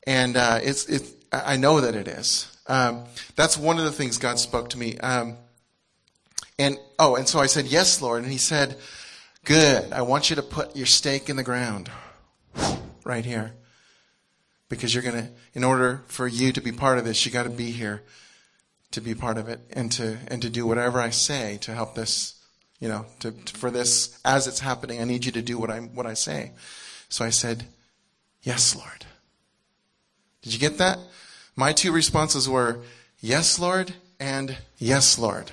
[0.07, 2.47] And, uh, it's, it's, I know that it is.
[2.69, 3.05] Um,
[3.35, 4.97] that's one of the things God spoke to me.
[4.99, 5.37] Um,
[6.59, 8.77] and oh, and so I said, "Yes, Lord." And He said,
[9.43, 9.91] "Good.
[9.91, 11.89] I want you to put your stake in the ground,
[13.03, 13.55] right here,
[14.69, 15.31] because you're gonna.
[15.55, 18.03] In order for you to be part of this, you got to be here
[18.91, 21.95] to be part of it, and to and to do whatever I say to help
[21.95, 22.35] this.
[22.79, 25.71] You know, to, to for this as it's happening, I need you to do what
[25.71, 26.51] I what I say."
[27.09, 27.65] So I said,
[28.43, 29.05] "Yes, Lord."
[30.41, 30.99] Did you get that?
[31.59, 32.79] My two responses were,
[33.19, 35.51] Yes, Lord, and Yes, Lord.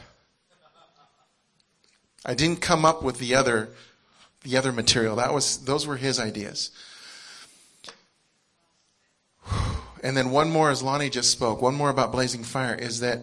[2.25, 3.71] I didn't come up with the other,
[4.45, 5.16] the other material.
[5.16, 6.71] That was, those were his ideas.
[10.01, 13.19] And then one more, as Lonnie just spoke, one more about Blazing Fire is that,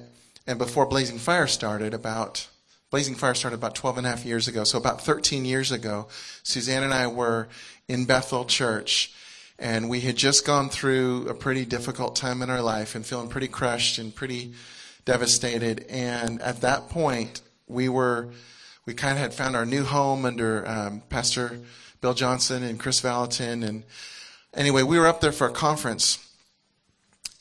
[0.45, 2.49] and before Blazing Fire started, about,
[2.91, 4.65] Blazing Fire started about 12 and a half years ago.
[4.65, 6.07] So about 13 years ago,
[6.43, 7.47] Suzanne and I were
[7.87, 9.13] in Bethel Church
[9.59, 13.29] and we had just gone through a pretty difficult time in our life and feeling
[13.29, 14.53] pretty crushed and pretty
[15.05, 15.85] devastated.
[15.89, 18.29] And at that point, we were,
[18.85, 21.59] we kind of had found our new home under um, Pastor
[22.01, 23.63] Bill Johnson and Kris Vallotton.
[23.63, 23.83] And
[24.53, 26.19] anyway, we were up there for a conference.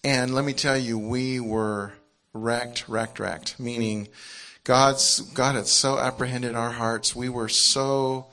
[0.04, 1.92] And let me tell you, we were
[2.32, 4.08] wrecked, wrecked, wrecked, meaning
[4.64, 7.16] God's, God had so apprehended our hearts.
[7.16, 8.26] We were so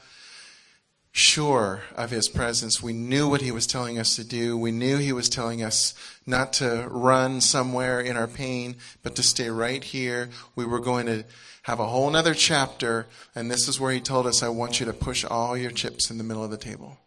[1.20, 2.82] sure of his presence.
[2.82, 4.58] We knew what he was telling us to do.
[4.58, 5.94] We knew he was telling us
[6.26, 10.30] not to run somewhere in our pain, but to stay right here.
[10.56, 11.26] We were going to
[11.64, 13.06] have a whole other chapter,
[13.36, 16.10] and this is where he told us, I want you to push all your chips
[16.10, 16.98] in the middle of the table.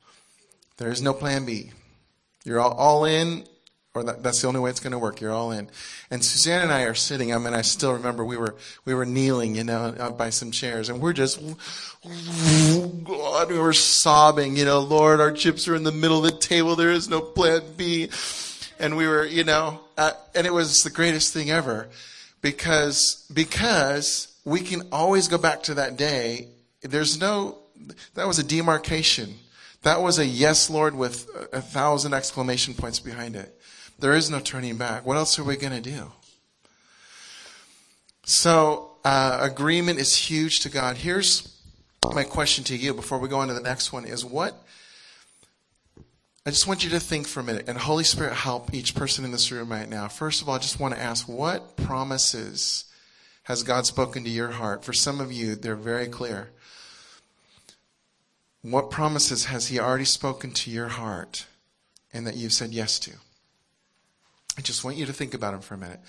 [0.76, 1.72] There is no plan B.
[2.44, 3.44] You're all, all in,
[3.94, 5.20] or that, that's the only way it's going to work.
[5.20, 5.68] You're all in.
[6.10, 7.34] And Suzanne and I are sitting.
[7.34, 10.88] I mean, I still remember we were we were kneeling, you know, by some chairs,
[10.88, 11.40] and we're just,
[12.02, 14.56] God, we were sobbing.
[14.56, 16.74] You know, Lord, our chips are in the middle of the table.
[16.74, 18.08] There is no plan B,
[18.78, 21.88] and we were, you know, uh, and it was the greatest thing ever,
[22.40, 26.48] because because we can always go back to that day.
[26.80, 27.58] There's no
[28.14, 29.34] that was a demarcation.
[29.82, 33.58] That was a yes, Lord, with a thousand exclamation points behind it.
[34.02, 35.06] There is no turning back.
[35.06, 36.10] What else are we going to do?
[38.24, 40.96] So, uh, agreement is huge to God.
[40.96, 41.56] Here's
[42.12, 44.60] my question to you before we go on to the next one is what
[46.44, 49.24] I just want you to think for a minute and Holy Spirit help each person
[49.24, 50.08] in this room right now.
[50.08, 52.86] First of all, I just want to ask what promises
[53.44, 54.84] has God spoken to your heart?
[54.84, 56.50] For some of you, they're very clear.
[58.62, 61.46] What promises has He already spoken to your heart
[62.12, 63.12] and that you've said yes to?
[64.56, 66.00] I just want you to think about them for a minute.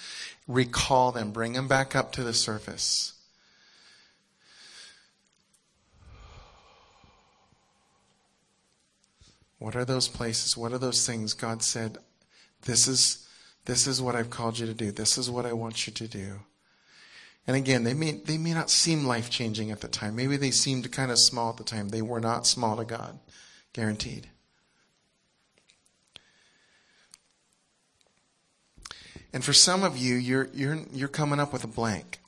[0.47, 3.13] Recall them, bring them back up to the surface.
[9.59, 10.57] What are those places?
[10.57, 11.97] What are those things God said,
[12.63, 13.27] this is
[13.65, 14.91] this is what I've called you to do.
[14.91, 16.39] This is what I want you to do.
[17.47, 20.15] And again, they may they may not seem life changing at the time.
[20.15, 21.89] Maybe they seemed kind of small at the time.
[21.89, 23.19] They were not small to God.
[23.71, 24.29] Guaranteed.
[29.33, 32.19] And for some of you, you're, you're, you're coming up with a blank.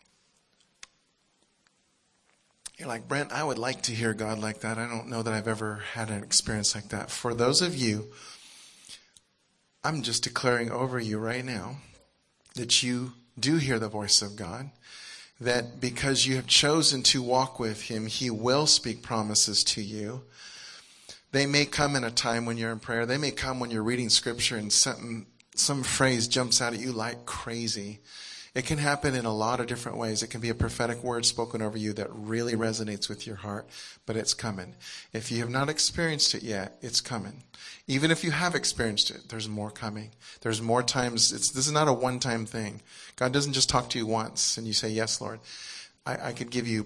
[2.78, 4.78] You're like, Brent, I would like to hear God like that.
[4.78, 7.10] I don't know that I've ever had an experience like that.
[7.10, 8.08] For those of you,
[9.84, 11.78] I'm just declaring over you right now
[12.56, 14.72] that you do hear the voice of God,
[15.40, 20.24] that because you have chosen to walk with Him, He will speak promises to you.
[21.32, 23.06] They may come in a time when you're in prayer.
[23.06, 26.92] They may come when you're reading scripture and something some phrase jumps out at you
[26.92, 28.00] like crazy.
[28.54, 30.24] It can happen in a lot of different ways.
[30.24, 33.68] It can be a prophetic word spoken over you that really resonates with your heart,
[34.06, 34.76] but it's coming.
[35.12, 37.44] If you have not experienced it yet, it's coming.
[37.86, 40.12] Even if you have experienced it, there's more coming.
[40.40, 41.34] There's more times.
[41.34, 42.82] It's, this is not a one-time thing.
[43.18, 45.42] God doesn't just talk to you once and you say, yes, Lord.
[46.06, 46.86] I, I could give you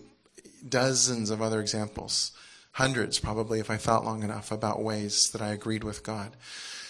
[0.68, 2.32] dozens of other examples,
[2.74, 6.36] hundreds probably if I thought long enough about ways that I agreed with God.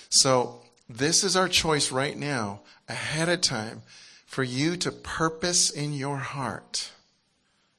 [0.09, 3.83] So this is our choice right now, ahead of time,
[4.25, 6.91] for you to purpose in your heart.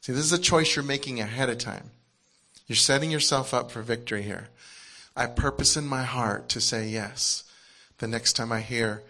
[0.01, 1.90] See, this is a choice you're making ahead of time.
[2.66, 4.49] You're setting yourself up for victory here.
[5.16, 7.44] I purpose in my heart to say yes
[7.99, 9.03] the next time I hear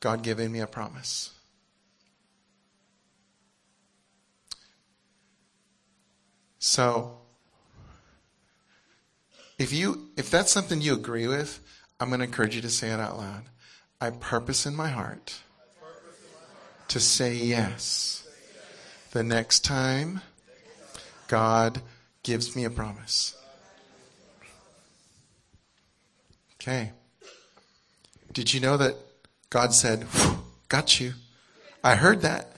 [0.00, 1.30] God giving me a promise.
[6.58, 7.18] So,
[9.58, 11.60] if you if that's something you agree with,
[12.00, 13.42] I'm going to encourage you to say it out loud.
[14.00, 15.40] I purpose in my heart
[16.88, 18.26] to say yes
[19.10, 20.20] the next time
[21.26, 21.82] God
[22.22, 23.36] gives me a promise.
[26.60, 26.92] Okay.
[28.32, 28.94] Did you know that
[29.50, 30.06] God said,
[30.68, 31.14] Got you.
[31.82, 32.52] I heard that.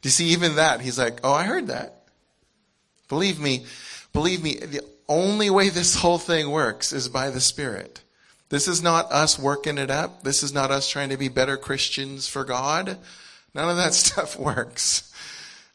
[0.00, 2.04] Do you see, even that, he's like, Oh, I heard that.
[3.08, 3.66] Believe me,
[4.12, 8.00] believe me, the only way this whole thing works is by the Spirit.
[8.48, 10.22] This is not us working it up.
[10.22, 12.98] This is not us trying to be better Christians for God.
[13.54, 15.12] None of that stuff works.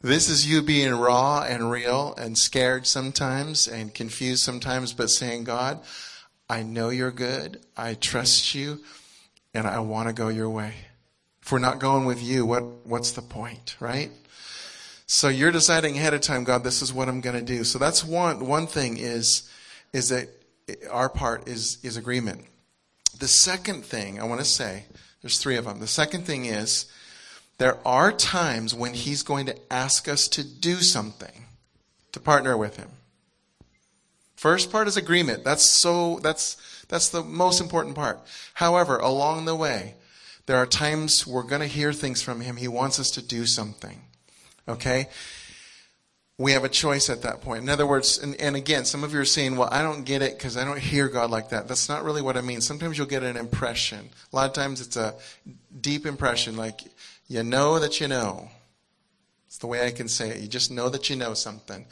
[0.01, 5.43] This is you being raw and real and scared sometimes and confused sometimes, but saying,
[5.43, 5.79] God,
[6.49, 7.59] I know you're good.
[7.77, 8.79] I trust you
[9.53, 10.73] and I want to go your way.
[11.43, 14.11] If we're not going with you, what, what's the point, right?
[15.05, 17.63] So you're deciding ahead of time, God, this is what I'm going to do.
[17.63, 19.49] So that's one, one thing is,
[19.93, 20.29] is that
[20.89, 22.45] our part is, is agreement.
[23.21, 24.85] The second thing I want to say,
[25.21, 25.79] there's three of them.
[25.79, 26.87] The second thing is
[27.59, 31.45] there are times when he's going to ask us to do something
[32.13, 32.89] to partner with him.
[34.35, 35.43] First part is agreement.
[35.43, 36.57] That's so that's
[36.89, 38.19] that's the most important part.
[38.55, 39.93] However, along the way,
[40.47, 42.55] there are times we're going to hear things from him.
[42.55, 44.01] He wants us to do something.
[44.67, 45.09] Okay?
[46.41, 47.63] We have a choice at that point.
[47.63, 50.21] In other words, and, and again, some of you are saying, well, I don't get
[50.21, 51.67] it because I don't hear God like that.
[51.67, 52.61] That's not really what I mean.
[52.61, 54.09] Sometimes you'll get an impression.
[54.31, 55.15] A lot of times it's a
[55.79, 56.81] deep impression, like
[57.27, 58.49] you know that you know.
[59.47, 60.41] It's the way I can say it.
[60.41, 61.85] You just know that you know something.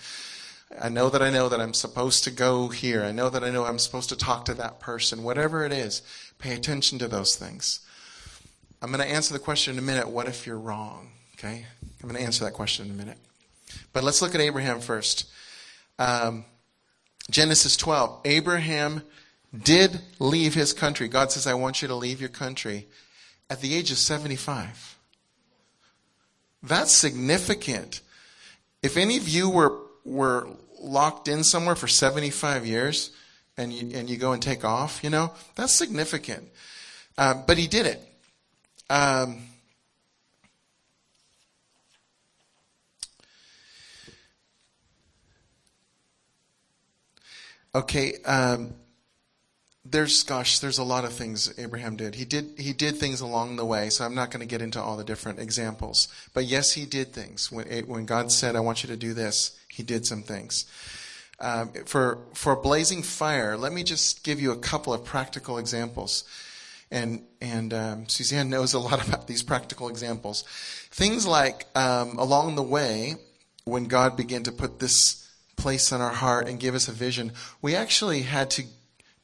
[0.82, 3.04] I know that I know that I'm supposed to go here.
[3.04, 5.24] I know that I know I'm supposed to talk to that person.
[5.24, 6.02] Whatever it is,
[6.38, 7.82] pay attention to those things.
[8.82, 10.08] I'm going to answer the question in a minute.
[10.08, 11.12] What if you're wrong?
[11.34, 11.66] Okay?
[12.02, 13.18] I'm going to answer that question in a minute.
[13.94, 15.30] But let's look at Abraham first.
[15.98, 16.46] Um,
[17.30, 18.22] Genesis 12.
[18.26, 19.04] Abraham
[19.64, 21.08] did leave his country.
[21.08, 22.88] God says, I want you to leave your country
[23.50, 24.98] at the age of 75.
[26.62, 28.02] That's significant.
[28.84, 30.48] If any of you were, were
[30.80, 33.12] locked in somewhere for 75 years
[33.58, 36.48] and you, and you go and take off, you know, that's significant.
[37.18, 38.02] Uh, but he did it.
[38.90, 39.44] Um,
[47.76, 48.74] Okay, um,
[49.86, 52.16] there's gosh, there's a lot of things Abraham did.
[52.16, 54.82] He did he did things along the way, so I'm not going to get into
[54.82, 56.08] all the different examples.
[56.34, 57.52] But yes, he did things.
[57.52, 60.66] When when God said, "I want you to do this," he did some things.
[61.40, 66.24] Um, for for blazing fire, let me just give you a couple of practical examples.
[66.92, 70.44] And and um, Suzanne knows a lot about these practical examples.
[70.92, 73.16] Things like um, along the way,
[73.64, 75.29] when God began to put this
[75.60, 78.64] place on our heart and give us a vision, we actually had to,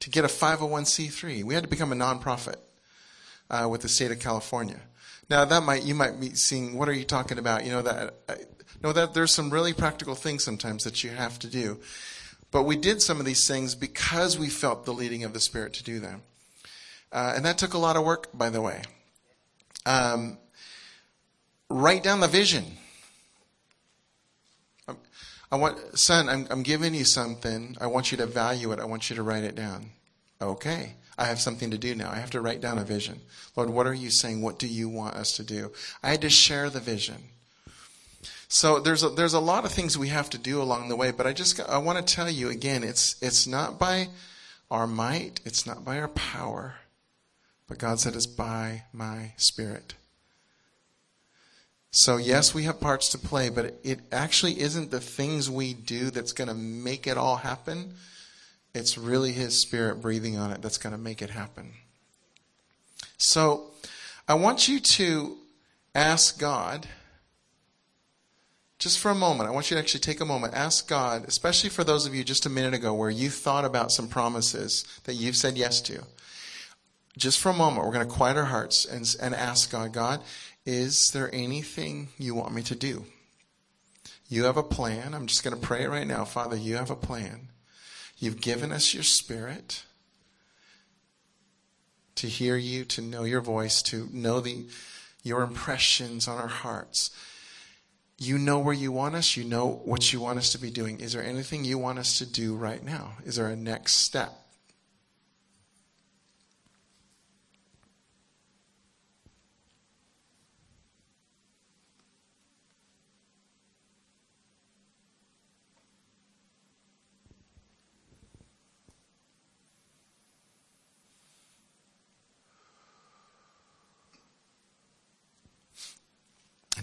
[0.02, 1.44] to get a 501c3.
[1.44, 2.58] We had to become a nonprofit
[3.50, 4.82] uh, with the state of California.
[5.30, 7.66] Now that might you might be seeing what are you talking about?
[7.66, 8.36] You know that uh,
[8.84, 11.80] know that there's some really practical things sometimes that you have to do.
[12.52, 15.74] But we did some of these things because we felt the leading of the Spirit
[15.74, 16.22] to do them.
[17.12, 18.82] Uh, and that took a lot of work, by the way.
[19.86, 20.38] Um,
[21.70, 22.78] write down the vision.
[25.56, 27.78] I want, son, I'm, I'm giving you something.
[27.80, 28.80] I want you to value it.
[28.82, 29.92] I want you to write it down.
[30.42, 30.96] Okay.
[31.18, 32.12] I have something to do now.
[32.12, 33.22] I have to write down a vision.
[33.56, 34.42] Lord, what are you saying?
[34.42, 35.72] What do you want us to do?
[36.04, 37.16] I had to share the vision.
[38.50, 41.12] So there's a, there's a lot of things we have to do along the way,
[41.12, 44.10] but I just I want to tell you again, it's it's not by
[44.70, 46.76] our might, it's not by our power,
[47.70, 49.94] but God said it's by my spirit.
[51.98, 56.10] So, yes, we have parts to play, but it actually isn't the things we do
[56.12, 57.94] that's going to make it all happen.
[58.74, 61.72] It's really His Spirit breathing on it that's going to make it happen.
[63.16, 63.68] So,
[64.28, 65.38] I want you to
[65.96, 66.86] ask God,
[68.78, 71.70] just for a moment, I want you to actually take a moment, ask God, especially
[71.70, 75.14] for those of you just a minute ago where you thought about some promises that
[75.14, 76.04] you've said yes to.
[77.18, 80.20] Just for a moment, we're going to quiet our hearts and, and ask God, God,
[80.66, 83.06] is there anything you want me to do?
[84.28, 85.14] You have a plan.
[85.14, 86.26] I'm just going to pray right now.
[86.26, 87.50] Father, you have a plan.
[88.18, 89.84] You've given us your spirit
[92.16, 94.66] to hear you, to know your voice, to know the,
[95.22, 97.12] your impressions on our hearts.
[98.18, 99.36] You know where you want us.
[99.36, 101.02] You know what you want us to be doing.
[101.02, 103.18] Is there anything you want us to do right now?
[103.26, 104.45] Is there a next step?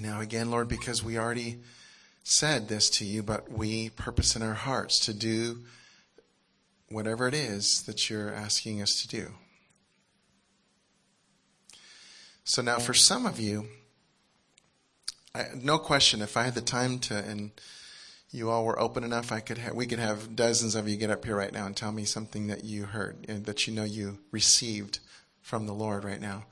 [0.03, 1.61] Now, again, Lord, because we already
[2.25, 5.61] said this to you, but we purpose in our hearts to do
[6.89, 9.33] whatever it is that you're asking us to do.
[12.45, 13.69] So now for some of you,
[15.35, 17.53] I, no question, if I had the time to, and
[18.31, 21.11] you all were open enough, I could ha- we could have dozens of you get
[21.11, 23.85] up here right now and tell me something that you heard and that you know
[23.85, 24.99] you received
[25.41, 26.45] from the Lord right now.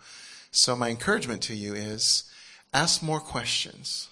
[0.53, 2.25] So my encouragement to you is
[2.73, 4.09] ask more questions.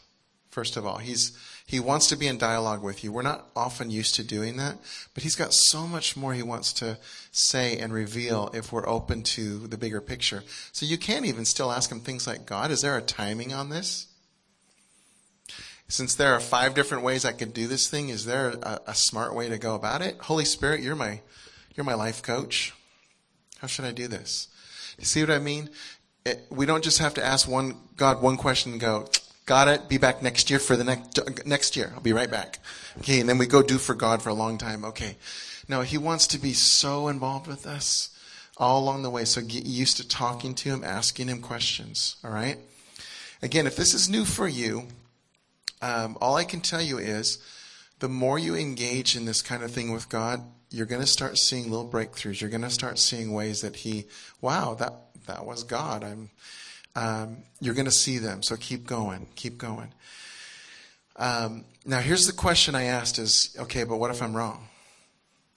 [0.50, 1.36] First of all, he's
[1.68, 3.12] he wants to be in dialogue with you.
[3.12, 4.78] We're not often used to doing that,
[5.12, 6.96] but he's got so much more he wants to
[7.30, 10.44] say and reveal if we're open to the bigger picture.
[10.72, 13.68] So you can't even still ask him things like, God, is there a timing on
[13.68, 14.06] this?
[15.88, 18.94] Since there are five different ways I could do this thing, is there a, a
[18.94, 20.16] smart way to go about it?
[20.20, 21.20] Holy Spirit, you're my,
[21.74, 22.72] you're my life coach.
[23.58, 24.48] How should I do this?
[24.98, 25.68] You see what I mean?
[26.28, 29.08] It, we don't just have to ask one God one question and go,
[29.46, 29.88] Got it.
[29.88, 31.90] Be back next year for the next next year.
[31.94, 32.58] I'll be right back.
[32.98, 34.84] Okay, and then we go do for God for a long time.
[34.84, 35.16] Okay.
[35.66, 38.10] No, He wants to be so involved with us
[38.58, 39.24] all along the way.
[39.24, 42.16] So get used to talking to Him, asking Him questions.
[42.22, 42.58] All right.
[43.40, 44.88] Again, if this is new for you,
[45.80, 47.38] um, all I can tell you is,
[48.00, 51.38] the more you engage in this kind of thing with God, you're going to start
[51.38, 52.40] seeing little breakthroughs.
[52.40, 54.06] You're going to start seeing ways that He,
[54.40, 54.92] wow, that
[55.26, 56.04] that was God.
[56.04, 56.30] I'm
[56.94, 58.42] um, you're going to see them.
[58.42, 59.92] So keep going, keep going.
[61.16, 64.68] Um, now, here's the question I asked: Is okay, but what if I'm wrong?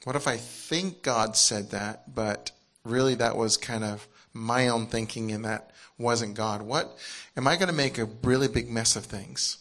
[0.04, 2.52] What if I think God said that, but
[2.84, 6.62] really that was kind of my own thinking, and that wasn't God?
[6.62, 6.98] What
[7.38, 9.58] am I going to make a really big mess of things?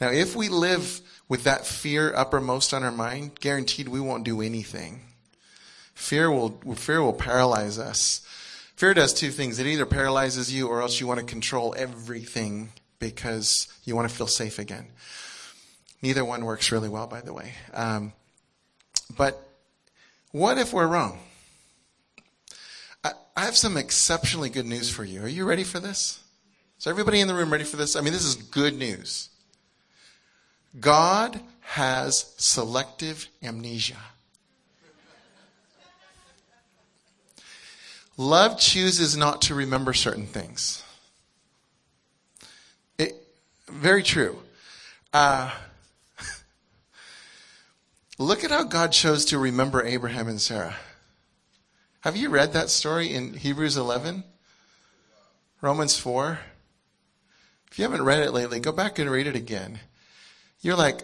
[0.00, 4.40] Now, if we live with that fear uppermost on our mind, guaranteed we won't do
[4.40, 5.00] anything.
[5.94, 8.20] Fear will fear will paralyze us.
[8.76, 9.58] Fear does two things.
[9.58, 14.14] It either paralyzes you or else you want to control everything because you want to
[14.14, 14.86] feel safe again.
[16.02, 17.54] Neither one works really well, by the way.
[17.72, 18.12] Um,
[19.16, 19.42] but
[20.32, 21.18] what if we're wrong?
[23.02, 25.22] I, I have some exceptionally good news for you.
[25.22, 26.20] Are you ready for this?
[26.78, 27.96] Is everybody in the room ready for this?
[27.96, 29.30] I mean, this is good news.
[30.78, 33.96] God has selective amnesia.
[38.16, 40.82] Love chooses not to remember certain things.
[42.98, 43.14] It,
[43.68, 44.38] very true.
[45.12, 45.50] Uh,
[48.18, 50.76] look at how God chose to remember Abraham and Sarah.
[52.00, 54.24] Have you read that story in Hebrews 11?
[55.60, 56.38] Romans 4?
[57.70, 59.80] If you haven't read it lately, go back and read it again.
[60.60, 61.02] You're like,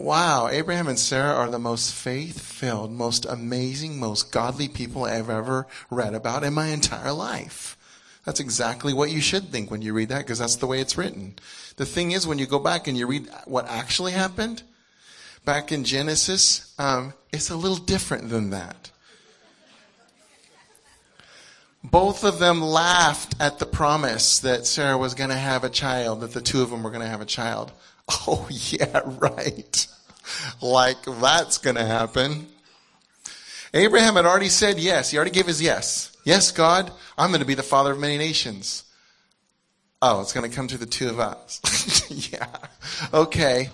[0.00, 5.28] Wow, Abraham and Sarah are the most faith filled, most amazing, most godly people I've
[5.28, 7.76] ever read about in my entire life.
[8.24, 10.96] That's exactly what you should think when you read that because that's the way it's
[10.96, 11.34] written.
[11.76, 14.62] The thing is, when you go back and you read what actually happened
[15.44, 18.90] back in Genesis, um, it's a little different than that.
[21.84, 26.22] Both of them laughed at the promise that Sarah was going to have a child,
[26.22, 27.70] that the two of them were going to have a child.
[28.26, 29.86] Oh, yeah, right.
[30.60, 32.48] like that's to happen.
[33.72, 35.10] Abraham had already said yes.
[35.10, 36.16] He already gave his yes.
[36.24, 38.84] Yes, God, I'm to be the father of many nations.
[40.02, 42.10] Oh, it's to come to the two of us.
[42.32, 42.46] yeah.
[43.12, 43.70] Okay.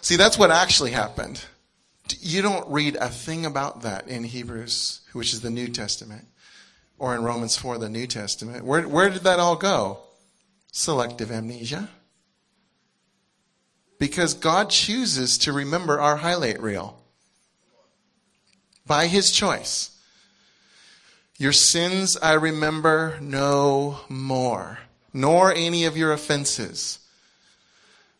[0.00, 1.44] See, that's what actually happened.
[2.20, 6.26] You don't read a thing about that in Hebrews, which is the New Testament,
[6.98, 8.64] or in Romans 4, the New Testament.
[8.64, 9.98] Where, where did that all go?
[10.72, 11.88] Selective amnesia.
[13.98, 16.98] Because God chooses to remember our highlight reel
[18.86, 19.90] by His choice.
[21.38, 24.78] Your sins I remember no more,
[25.12, 26.98] nor any of your offenses.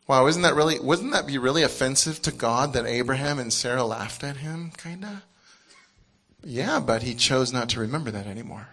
[0.07, 3.85] Wow, isn't that really, wouldn't that be really offensive to God that Abraham and Sarah
[3.85, 5.23] laughed at him, kinda?
[6.45, 8.69] Yeah, but he chose not to remember that anymore.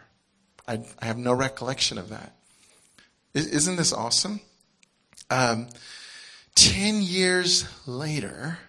[0.68, 2.34] I, I have no recollection of that.
[3.34, 4.42] Isn't this awesome?
[5.32, 5.70] Um,
[6.56, 8.60] Ten years later,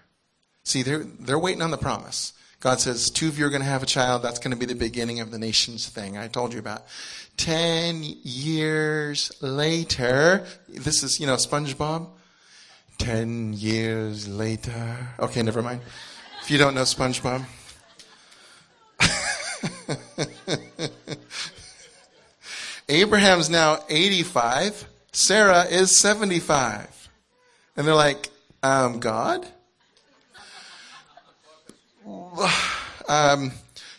[0.62, 2.32] see, they're, they're waiting on the promise.
[2.60, 4.22] God says, two of you are going to have a child.
[4.22, 6.86] That's going to be the beginning of the nation's thing I told you about.
[7.36, 12.08] Ten years later, this is, you know, SpongeBob.
[12.96, 15.08] Ten years later.
[15.18, 15.82] Okay, never mind.
[16.42, 17.44] If you don't know SpongeBob.
[22.88, 24.88] Abraham's now 85.
[25.12, 26.93] Sarah is 75.
[27.76, 28.28] And they're like,
[28.62, 29.46] um, God?
[33.08, 33.52] Um,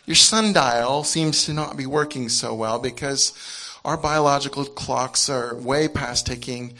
[0.04, 3.32] your sundial seems to not be working so well because
[3.84, 6.74] our biological clocks are way past ticking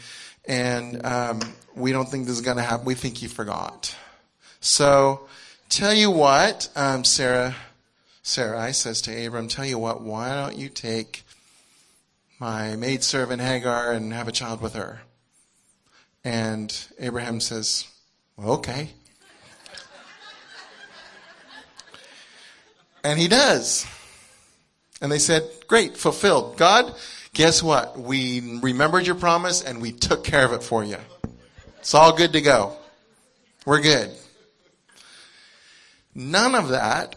[0.47, 1.39] and um,
[1.75, 2.85] we don't think this is going to happen.
[2.85, 3.95] We think you forgot.
[4.59, 5.27] So,
[5.69, 7.55] tell you what, um, Sarah,
[8.23, 11.23] Sarah, I says to Abram, tell you what, why don't you take
[12.39, 15.01] my maidservant Hagar and have a child with her.
[16.23, 17.87] And Abraham says,
[18.35, 18.89] well, okay.
[23.03, 23.85] and he does.
[25.01, 26.57] And they said, great, fulfilled.
[26.57, 26.93] God,
[27.33, 27.99] guess what?
[27.99, 30.97] We remembered your promise and we took care of it for you.
[31.79, 32.75] It's all good to go.
[33.65, 34.11] We're good.
[36.13, 37.15] None of that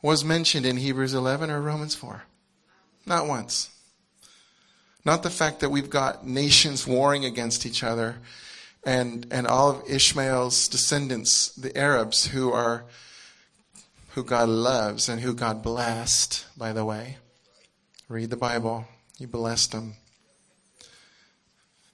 [0.00, 2.22] was mentioned in Hebrews 11 or Romans 4.
[3.04, 3.71] Not once.
[5.04, 8.18] Not the fact that we've got nations warring against each other
[8.84, 12.84] and, and all of Ishmael's descendants, the Arabs, who are,
[14.10, 17.16] who God loves and who God blessed, by the way.
[18.08, 18.86] Read the Bible.
[19.18, 19.94] He blessed them.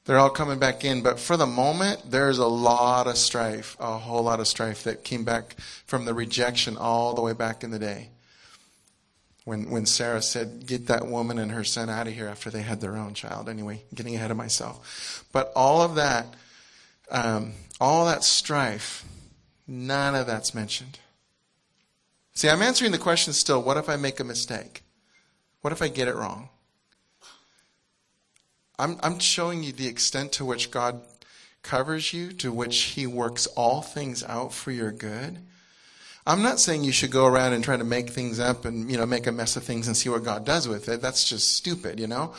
[0.05, 3.99] They're all coming back in, but for the moment, there's a lot of strife, a
[3.99, 5.55] whole lot of strife that came back
[5.85, 8.09] from the rejection all the way back in the day.
[9.49, 12.61] When, when Sarah said, Get that woman and her son out of here after they
[12.61, 13.49] had their own child.
[13.49, 15.25] Anyway, getting ahead of myself.
[15.33, 16.27] But all of that,
[17.11, 19.07] um, all that strife,
[19.67, 20.99] none of that's mentioned.
[22.35, 24.83] See, I'm answering the question still what if I make a mistake?
[25.63, 26.51] What if I get it wrong?
[28.79, 31.01] I'm, I'm showing you the extent to which God
[31.63, 35.39] covers you, to which He works all things out for your good.
[36.29, 38.99] I'm not saying you should go around and try to make things up and, you
[38.99, 41.01] know, make a mess of things and see what God does with it.
[41.01, 42.35] That's just stupid, you know?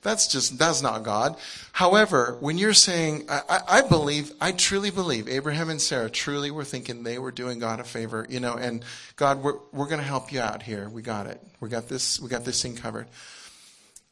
[0.00, 1.36] That's just, that's not God.
[1.72, 6.64] However, when you're saying, I, I, believe, I truly believe Abraham and Sarah truly were
[6.64, 8.82] thinking they were doing God a favor, you know, and
[9.16, 10.88] God, we're, we're going to help you out here.
[10.88, 11.38] We got it.
[11.60, 13.08] We got this, we got this thing covered.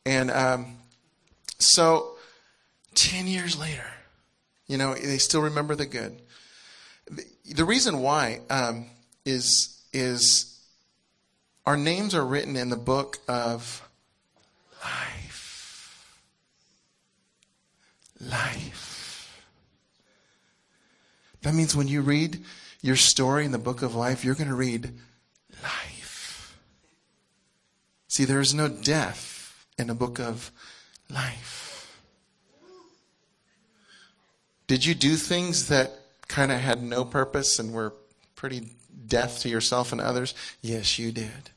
[0.04, 0.76] And, um,
[1.58, 2.16] so,
[2.96, 3.86] 10 years later,
[4.66, 6.20] you know, they still remember the good.
[7.10, 7.24] The,
[7.54, 8.86] the reason why um,
[9.24, 10.60] is, is
[11.64, 13.88] our names are written in the book of
[14.84, 16.06] life.
[18.20, 19.42] Life.
[21.42, 22.44] That means when you read
[22.80, 24.92] your story in the book of life, you're going to read
[25.62, 26.58] life.
[28.08, 30.50] See, there is no death in the book of
[31.08, 32.00] life.
[34.66, 35.92] Did you do things that
[36.28, 37.94] kind of had no purpose and were
[38.34, 38.70] pretty
[39.06, 40.34] death to yourself and others?
[40.60, 41.50] Yes, you did.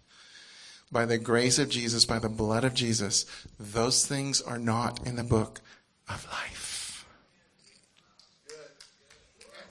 [0.91, 3.25] By the grace of Jesus, by the blood of Jesus,
[3.59, 5.61] those things are not in the book
[6.07, 7.05] of life.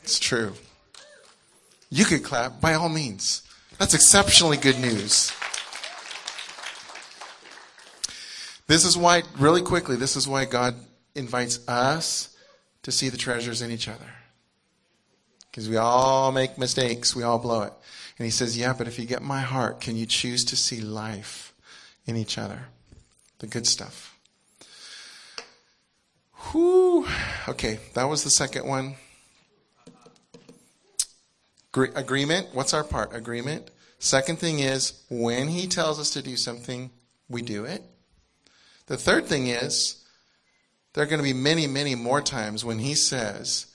[0.02, 0.52] It's true.
[1.90, 3.42] You could clap by all means.
[3.78, 5.32] That's exceptionally good news.
[8.66, 10.74] This is why, really quickly, this is why God
[11.14, 12.36] invites us
[12.82, 14.10] to see the treasures in each other.
[15.54, 17.72] Because we all make mistakes, we all blow it.
[18.18, 20.80] And he says, Yeah, but if you get my heart, can you choose to see
[20.80, 21.54] life
[22.06, 22.64] in each other?
[23.38, 24.18] The good stuff.
[26.50, 27.06] Whew.
[27.48, 28.96] Okay, that was the second one.
[31.72, 32.48] Agreement.
[32.52, 33.14] What's our part?
[33.14, 33.70] Agreement.
[34.00, 36.90] Second thing is, when he tells us to do something,
[37.28, 37.80] we do it.
[38.86, 40.04] The third thing is,
[40.94, 43.66] there are going to be many, many more times when he says,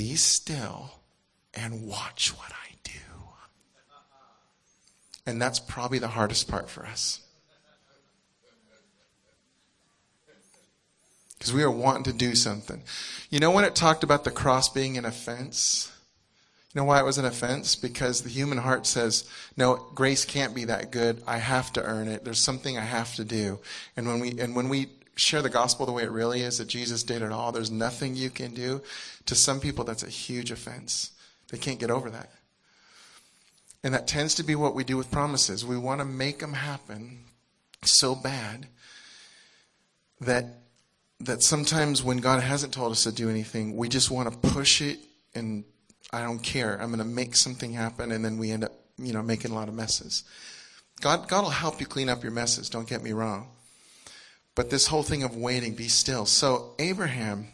[0.00, 0.92] Be still
[1.52, 2.90] and watch what I do.
[5.26, 7.20] And that's probably the hardest part for us.
[11.38, 12.82] Because we are wanting to do something.
[13.28, 15.92] You know when it talked about the cross being an offense?
[16.72, 17.76] You know why it was an offense?
[17.76, 19.28] Because the human heart says,
[19.58, 21.22] no, grace can't be that good.
[21.26, 22.24] I have to earn it.
[22.24, 23.58] There's something I have to do.
[23.98, 24.86] And when we, and when we
[25.16, 28.14] share the gospel the way it really is, that Jesus did it all, there's nothing
[28.14, 28.82] you can do.
[29.26, 31.12] To some people, that's a huge offense.
[31.50, 32.30] They can't get over that.
[33.82, 35.64] And that tends to be what we do with promises.
[35.64, 37.20] We want to make them happen
[37.82, 38.66] so bad
[40.20, 40.56] that
[41.22, 44.80] that sometimes when God hasn't told us to do anything, we just want to push
[44.80, 44.98] it
[45.34, 45.64] and
[46.12, 46.80] I don't care.
[46.80, 49.54] I'm going to make something happen, and then we end up, you know, making a
[49.54, 50.24] lot of messes.
[51.00, 52.68] God, God will help you clean up your messes.
[52.68, 53.48] Don't get me wrong.
[54.54, 56.26] But this whole thing of waiting, be still.
[56.26, 57.48] So Abraham,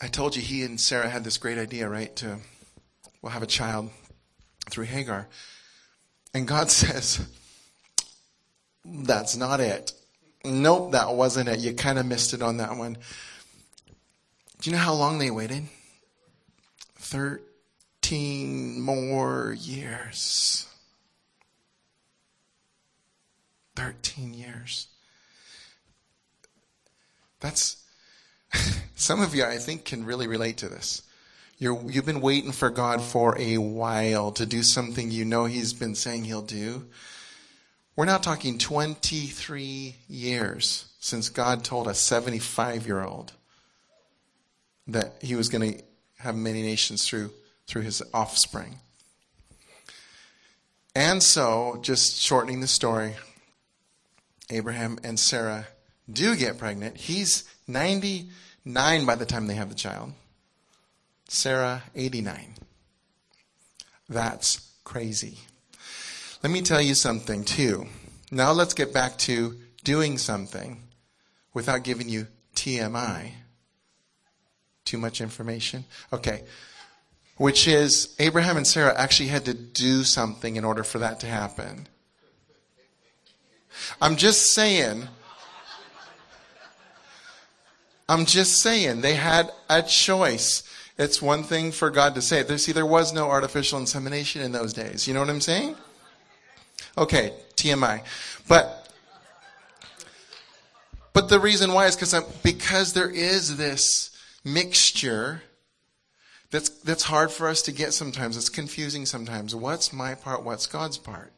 [0.00, 2.14] I told you he and Sarah had this great idea, right?
[2.16, 2.38] To
[3.22, 3.90] well have a child
[4.70, 5.28] through Hagar,
[6.34, 7.26] and God says,
[8.84, 9.92] "That's not it."
[10.44, 11.60] Nope, that wasn't it.
[11.60, 12.98] You kind of missed it on that one.
[14.60, 15.64] Do you know how long they waited?
[16.96, 20.66] 13 more years.
[23.76, 24.88] 13 years.
[27.40, 27.84] That's,
[28.94, 31.02] some of you, I think, can really relate to this.
[31.58, 35.72] You're, you've been waiting for God for a while to do something you know He's
[35.72, 36.86] been saying He'll do.
[37.96, 43.34] We're now talking 23 years since God told a 75 year old
[44.86, 45.84] that he was going to
[46.18, 47.30] have many nations through,
[47.66, 48.78] through his offspring.
[50.96, 53.14] And so, just shortening the story,
[54.50, 55.66] Abraham and Sarah
[56.10, 56.96] do get pregnant.
[56.96, 60.12] He's 99 by the time they have the child.
[61.28, 62.54] Sarah, 89.
[64.08, 65.38] That's crazy.
[66.42, 67.86] Let me tell you something, too.
[68.30, 70.82] Now let's get back to doing something
[71.54, 73.32] without giving you TMI.
[74.84, 75.84] Too much information?
[76.12, 76.42] Okay.
[77.36, 81.26] Which is, Abraham and Sarah actually had to do something in order for that to
[81.26, 81.88] happen.
[84.00, 85.08] I'm just saying.
[88.08, 90.62] I'm just saying they had a choice.
[90.98, 92.58] It's one thing for God to say it.
[92.58, 95.08] See, there was no artificial insemination in those days.
[95.08, 95.74] You know what I'm saying?
[96.96, 98.02] Okay, TMI.
[98.46, 98.84] But
[101.12, 104.10] but the reason why is because because there is this
[104.44, 105.42] mixture
[106.50, 108.36] that's that's hard for us to get sometimes.
[108.36, 109.54] It's confusing sometimes.
[109.54, 110.44] What's my part?
[110.44, 111.32] What's God's part?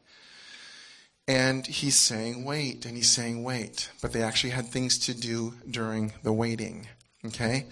[1.28, 3.90] And he's saying, wait, and he's saying, wait.
[4.00, 6.86] But they actually had things to do during the waiting.
[7.24, 7.66] Okay?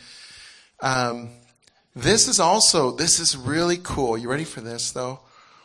[0.81, 1.31] Um,
[1.95, 4.19] this is also, this is really cool.
[4.19, 5.21] You ready for this, though?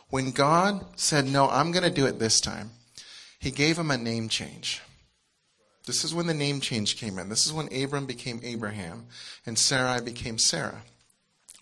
[0.10, 2.72] When God said, no, I'm going to do it this time,
[3.40, 4.82] he gave him a name change.
[5.86, 7.30] This is when the name change came in.
[7.30, 9.08] This is when Abram became Abraham
[9.48, 10.84] and Sarai became Sarah.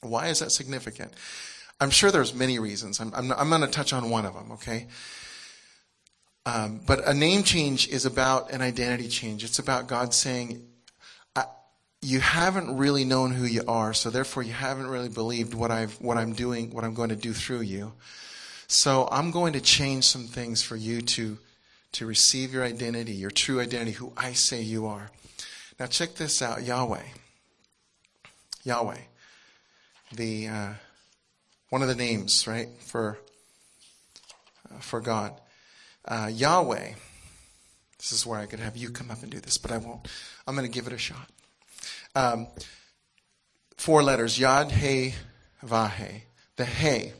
[0.02, 1.14] Why is that significant?
[1.80, 3.00] I'm sure there's many reasons.
[3.00, 4.88] I'm, I'm, I'm going to touch on one of them, okay?
[6.48, 9.44] Um, but a name change is about an identity change.
[9.44, 10.66] It's about God saying,
[12.02, 16.00] you haven't really known who you are, so therefore you haven't really believed what I've
[16.00, 17.92] what I'm doing, what I'm going to do through you.
[18.68, 21.38] So I'm going to change some things for you to
[21.94, 25.10] to receive your identity, your true identity, who I say you are.
[25.80, 27.04] Now check this out, Yahweh.
[28.64, 29.02] Yahweh,
[30.14, 30.74] the uh,
[31.72, 33.18] one of the names, right, for
[34.72, 35.34] uh, for God.
[36.08, 36.94] Uh, Yahweh.
[37.98, 40.08] This is where I could have you come up and do this, but I won't.
[40.46, 41.30] I'm going to give it a shot.
[42.16, 42.48] Um,
[43.78, 45.16] four letters Yad, He,
[45.64, 46.22] Vahe.
[46.56, 47.12] The He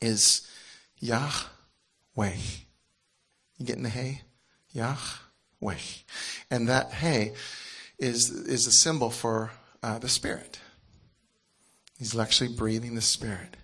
[0.00, 0.48] is
[0.98, 2.36] Yahweh.
[3.58, 4.20] You getting the He?
[4.72, 5.76] Yahweh.
[6.50, 7.32] And that He
[7.98, 9.50] is, is a symbol for
[9.82, 10.60] uh, the Spirit.
[11.98, 13.56] He's actually breathing the Spirit.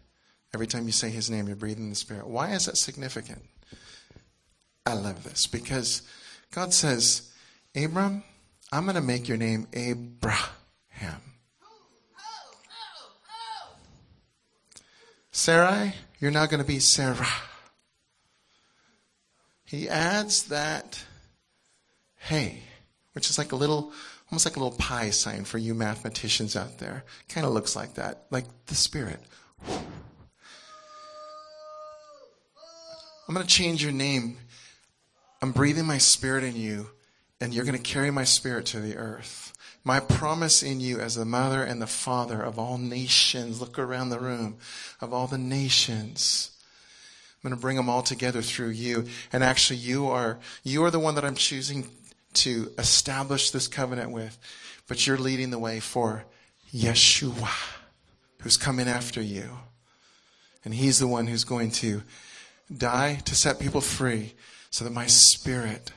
[0.54, 2.26] Every time you say his name, you're breathing the Spirit.
[2.26, 3.42] Why is that significant?
[4.88, 6.00] I love this because
[6.50, 7.30] God says,
[7.76, 8.24] Abram,
[8.72, 11.20] I'm going to make your name Abraham.
[15.30, 17.28] Sarai, you're now going to be Sarah.
[19.66, 21.04] He adds that
[22.16, 22.62] hey,
[23.12, 23.92] which is like a little,
[24.32, 27.04] almost like a little pi sign for you mathematicians out there.
[27.28, 29.20] Kind of looks like that, like the Spirit.
[33.28, 34.38] I'm going to change your name
[35.40, 36.90] I'm breathing my spirit in you,
[37.40, 39.52] and you're going to carry my spirit to the earth.
[39.84, 44.10] My promise in you as the mother and the father of all nations, look around
[44.10, 44.58] the room,
[45.00, 46.50] of all the nations.
[47.36, 49.06] I'm going to bring them all together through you.
[49.32, 51.88] And actually, you are, you are the one that I'm choosing
[52.34, 54.36] to establish this covenant with.
[54.88, 56.24] But you're leading the way for
[56.74, 57.48] Yeshua,
[58.40, 59.58] who's coming after you.
[60.64, 62.02] And he's the one who's going to
[62.76, 64.34] die to set people free
[64.70, 65.92] so that my spirit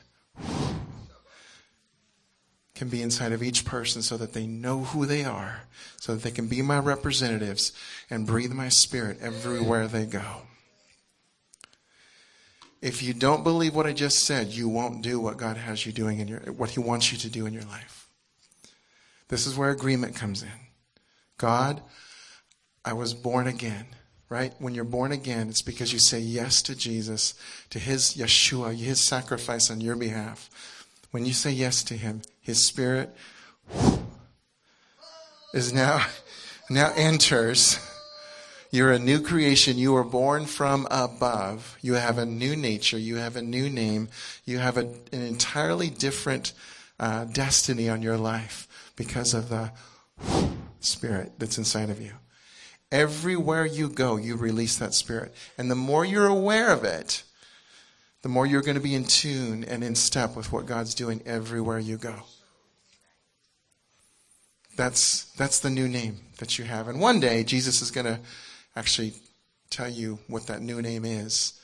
[2.74, 5.62] can be inside of each person so that they know who they are,
[6.00, 7.72] so that they can be my representatives
[8.10, 10.42] and breathe my spirit everywhere they go.
[12.80, 15.92] If you don't believe what I just said, you won't do what God has you
[15.92, 18.08] doing in your what he wants you to do in your life.
[19.28, 20.48] This is where agreement comes in.
[21.38, 21.80] God,
[22.84, 23.86] I was born again
[24.32, 24.54] right?
[24.58, 27.34] When you're born again, it's because you say yes to Jesus,
[27.68, 30.48] to his Yeshua, his sacrifice on your behalf.
[31.10, 33.14] When you say yes to him, his spirit
[35.52, 36.06] is now,
[36.70, 37.78] now enters.
[38.70, 39.76] You're a new creation.
[39.76, 41.76] You were born from above.
[41.82, 42.98] You have a new nature.
[42.98, 44.08] You have a new name.
[44.46, 46.54] You have a, an entirely different
[46.98, 48.66] uh, destiny on your life
[48.96, 49.72] because of the
[50.80, 52.12] spirit that's inside of you.
[52.92, 55.34] Everywhere you go, you release that spirit.
[55.58, 57.24] And the more you're aware of it,
[58.20, 61.22] the more you're going to be in tune and in step with what God's doing
[61.26, 62.14] everywhere you go.
[64.76, 66.86] That's, that's the new name that you have.
[66.86, 68.20] And one day, Jesus is going to
[68.76, 69.14] actually
[69.70, 71.54] tell you what that new name is.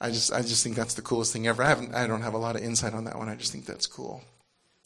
[0.00, 1.62] I just I just think that's the coolest thing ever.
[1.62, 3.28] I haven't I don't have a lot of insight on that one.
[3.28, 4.22] I just think that's cool.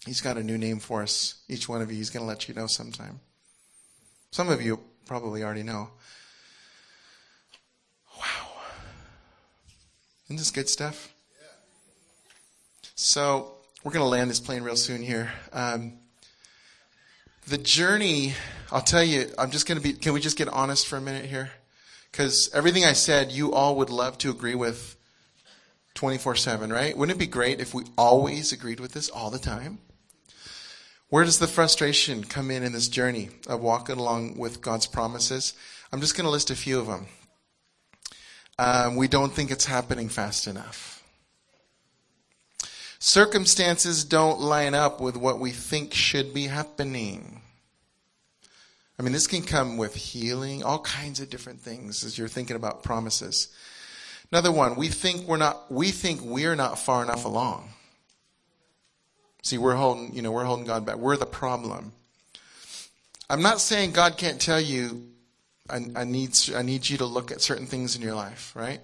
[0.05, 1.37] He's got a new name for us.
[1.49, 3.21] Each one of you, he's going to let you know sometime.
[4.33, 5.91] Some of you probably already know.
[8.19, 8.49] Wow.
[10.27, 11.13] Isn't this good stuff?
[12.95, 13.53] So
[13.83, 15.33] we're going to land this plane real soon here.
[15.53, 15.95] Um,
[17.47, 18.33] the journey,
[18.73, 21.01] I'll tell you, I'm just going to be, can we just get honest for a
[21.01, 21.51] minute here?
[22.11, 24.97] Because everything I said, you all would love to agree with
[25.95, 26.97] 24 7, right?
[26.97, 29.79] Wouldn't it be great if we always agreed with this all the time?
[31.15, 35.55] Where does the frustration come in in this journey of walking along with God's promises?
[35.93, 37.07] I'm just going to list a few of them.
[38.59, 41.05] Um, we don't think it's happening fast enough.
[42.99, 47.41] Circumstances don't line up with what we think should be happening.
[48.99, 52.57] I mean, this can come with healing, all kinds of different things as you're thinking
[52.57, 53.55] about promises.
[54.33, 57.74] Another one, we think we're not, we think we're not far enough along.
[59.45, 60.97] See, we're holding, you know, we're holding God back.
[60.97, 61.93] We're the problem.
[63.29, 65.07] I'm not saying God can't tell you,
[65.69, 68.81] I, I need, I need you to look at certain things in your life, right?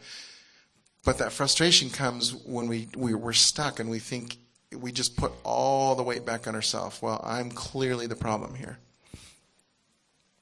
[1.02, 4.36] But that frustration comes when we, we we're stuck and we think
[4.76, 7.00] we just put all the weight back on ourselves.
[7.00, 8.76] Well, I'm clearly the problem here.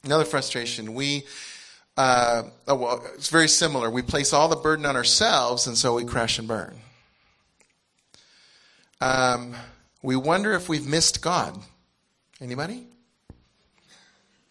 [0.02, 0.94] Another frustration.
[0.94, 1.22] We,
[1.96, 3.88] uh, oh, well, it's very similar.
[3.88, 6.76] We place all the burden on ourselves, and so we crash and burn.
[9.00, 9.54] Um,
[10.02, 11.58] we wonder if we've missed God.
[12.40, 12.86] Anybody?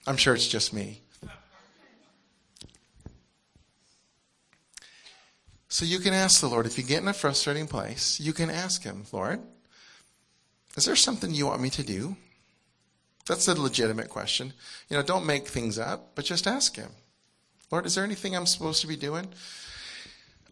[0.05, 1.01] I'm sure it's just me.
[5.69, 8.49] So you can ask the Lord, if you get in a frustrating place, you can
[8.49, 9.41] ask Him, Lord,
[10.75, 12.15] is there something you want me to do?
[13.27, 14.53] That's a legitimate question.
[14.89, 16.89] You know, don't make things up, but just ask Him.
[17.69, 19.27] Lord, is there anything I'm supposed to be doing?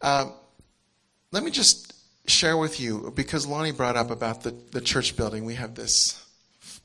[0.01, 0.27] Uh,
[1.31, 1.94] let me just
[2.27, 5.45] share with you because Lonnie brought up about the, the church building.
[5.45, 6.21] We have this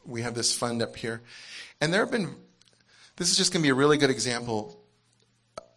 [0.06, 1.20] we have this fund up here,
[1.80, 2.34] and there have been.
[3.16, 4.80] This is just going to be a really good example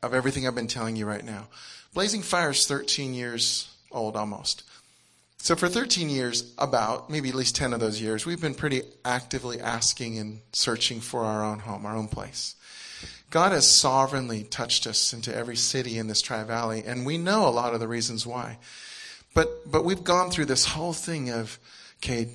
[0.02, 1.48] of everything I've been telling you right now.
[1.94, 4.64] Blazing Fire is 13 years old almost.
[5.38, 8.84] So for 13 years, about maybe at least 10 of those years, we've been pretty
[9.04, 12.56] actively asking and searching for our own home, our own place.
[13.30, 17.46] God has sovereignly touched us into every city in this Tri Valley, and we know
[17.46, 18.58] a lot of the reasons why.
[19.34, 21.60] But but we've gone through this whole thing of,
[21.98, 22.30] okay,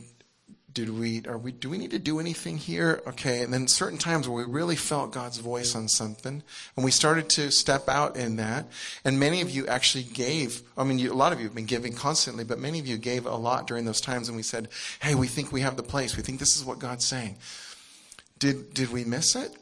[0.73, 3.03] did we are we do we need to do anything here?
[3.07, 6.43] Okay, and then certain times where we really felt God's voice on something,
[6.77, 8.67] and we started to step out in that.
[9.05, 10.63] And many of you actually gave.
[10.77, 12.97] I mean, you, a lot of you have been giving constantly, but many of you
[12.97, 14.29] gave a lot during those times.
[14.29, 14.69] And we said,
[15.01, 16.17] "Hey, we think we have the place.
[16.17, 17.37] We think this is what God's saying."
[18.39, 19.57] Did did we miss it?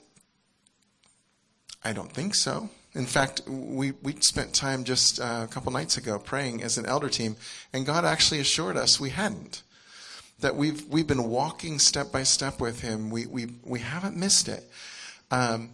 [1.82, 2.68] I don't think so.
[2.96, 6.86] In fact, we, we spent time just uh, a couple nights ago praying as an
[6.86, 7.36] elder team,
[7.72, 9.62] and God actually assured us we hadn't.
[10.40, 13.10] That we've, we've been walking step by step with Him.
[13.10, 14.64] We, we, we haven't missed it.
[15.30, 15.70] Um,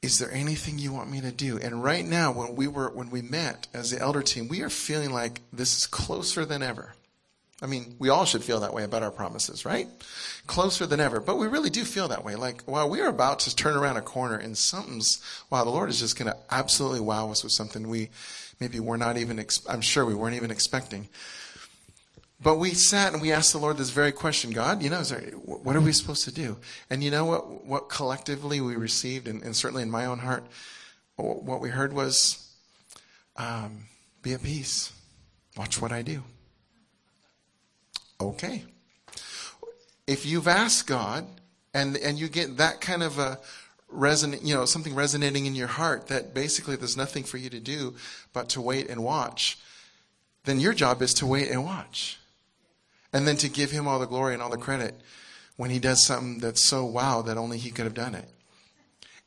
[0.00, 1.58] is there anything you want me to do?
[1.58, 4.68] And right now, when we were when we met as the elder team, we are
[4.68, 6.94] feeling like this is closer than ever.
[7.64, 9.88] I mean, we all should feel that way about our promises, right?
[10.46, 11.18] Closer than ever.
[11.18, 12.34] But we really do feel that way.
[12.34, 15.88] Like, wow, we are about to turn around a corner and something's, wow, the Lord
[15.88, 18.10] is just going to absolutely wow us with something we
[18.60, 21.08] maybe we're not even, I'm sure we weren't even expecting.
[22.38, 25.22] But we sat and we asked the Lord this very question God, you know, there,
[25.30, 26.58] what are we supposed to do?
[26.90, 30.44] And you know what, what collectively we received, and, and certainly in my own heart,
[31.16, 32.46] what we heard was,
[33.38, 33.86] um,
[34.20, 34.92] be at peace.
[35.56, 36.24] Watch what I do.
[38.30, 38.64] Okay.
[40.06, 41.26] If you've asked God
[41.72, 43.38] and and you get that kind of a
[43.92, 47.60] resonate, you know, something resonating in your heart that basically there's nothing for you to
[47.60, 47.94] do
[48.32, 49.58] but to wait and watch,
[50.44, 52.18] then your job is to wait and watch.
[53.12, 54.94] And then to give him all the glory and all the credit
[55.56, 58.28] when he does something that's so wow that only he could have done it.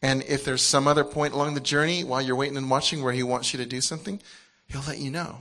[0.01, 3.13] And if there's some other point along the journey while you're waiting and watching where
[3.13, 4.19] he wants you to do something,
[4.67, 5.37] he'll let you know.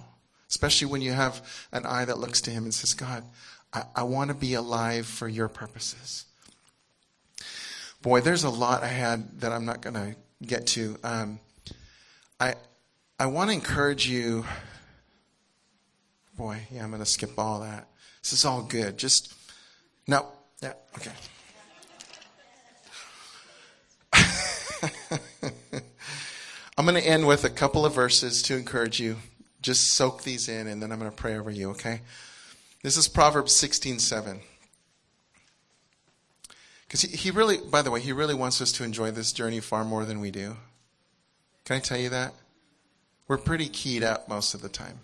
[0.49, 3.24] Especially when you have an eye that looks to him and says, God,
[3.72, 6.24] I, I want to be alive for your purposes.
[8.03, 10.97] Boy, there's a lot I had that I'm not going to get to.
[11.03, 11.40] Um,
[12.38, 12.55] I,
[13.18, 14.44] I want to encourage you.
[16.36, 17.88] Boy, yeah, I'm going to skip all that.
[18.22, 18.99] This is all good.
[18.99, 19.34] Just,
[20.07, 20.26] no,
[20.62, 21.12] yeah, okay.
[26.78, 29.16] I'm going to end with a couple of verses to encourage you.
[29.66, 32.00] Just soak these in, and then I'm going to pray over you, okay?
[32.84, 34.38] This is Proverbs 16 7.
[36.86, 39.58] Because he, he really, by the way, he really wants us to enjoy this journey
[39.58, 40.56] far more than we do.
[41.64, 42.32] Can I tell you that?
[43.26, 45.00] We're pretty keyed up most of the time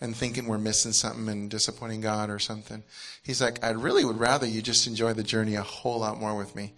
[0.00, 2.84] and thinking we're missing something and disappointing God or something.
[3.22, 6.34] He's like, I really would rather you just enjoy the journey a whole lot more
[6.34, 6.72] with me.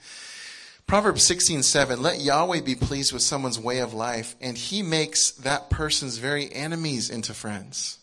[0.89, 5.69] Proverbs 16:7 Let Yahweh be pleased with someone's way of life and he makes that
[5.69, 7.99] person's very enemies into friends.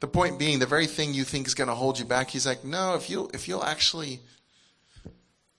[0.00, 2.44] The point being the very thing you think is going to hold you back he's
[2.44, 4.20] like no if you if you'll actually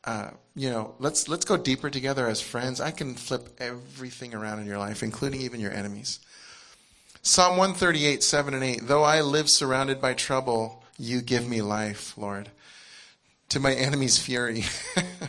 [0.03, 2.80] uh, you know, let's let's go deeper together as friends.
[2.80, 6.20] I can flip everything around in your life, including even your enemies.
[7.24, 8.82] Psalm 138, 7 and 8.
[8.84, 12.51] Though I live surrounded by trouble, you give me life, Lord.
[13.56, 14.66] To my enemy's fury,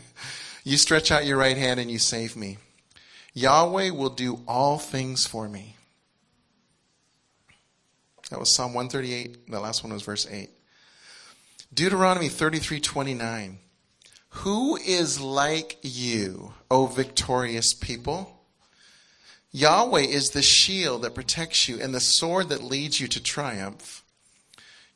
[0.64, 2.58] you stretch out your right hand and you save me.
[3.34, 5.76] Yahweh will do all things for me.
[8.30, 9.48] That was Psalm 138.
[9.48, 10.50] The last one was verse 8.
[11.72, 13.58] Deuteronomy 33, 29.
[14.30, 18.42] Who is like you, O victorious people?
[19.52, 24.02] Yahweh is the shield that protects you and the sword that leads you to triumph.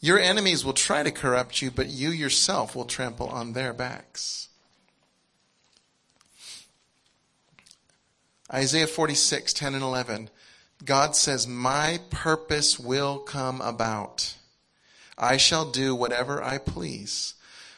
[0.01, 4.48] Your enemies will try to corrupt you, but you yourself will trample on their backs.
[8.53, 10.30] Isaiah 46, 10 and 11.
[10.84, 14.34] God says, My purpose will come about.
[15.18, 17.34] I shall do whatever I please.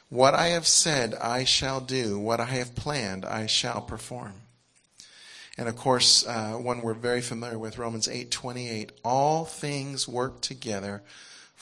[0.08, 2.18] What I have said, I shall do.
[2.18, 4.34] What I have planned, I shall perform.
[5.58, 8.92] And of course, uh, one we're very familiar with, Romans 8:28.
[9.04, 11.02] All things work together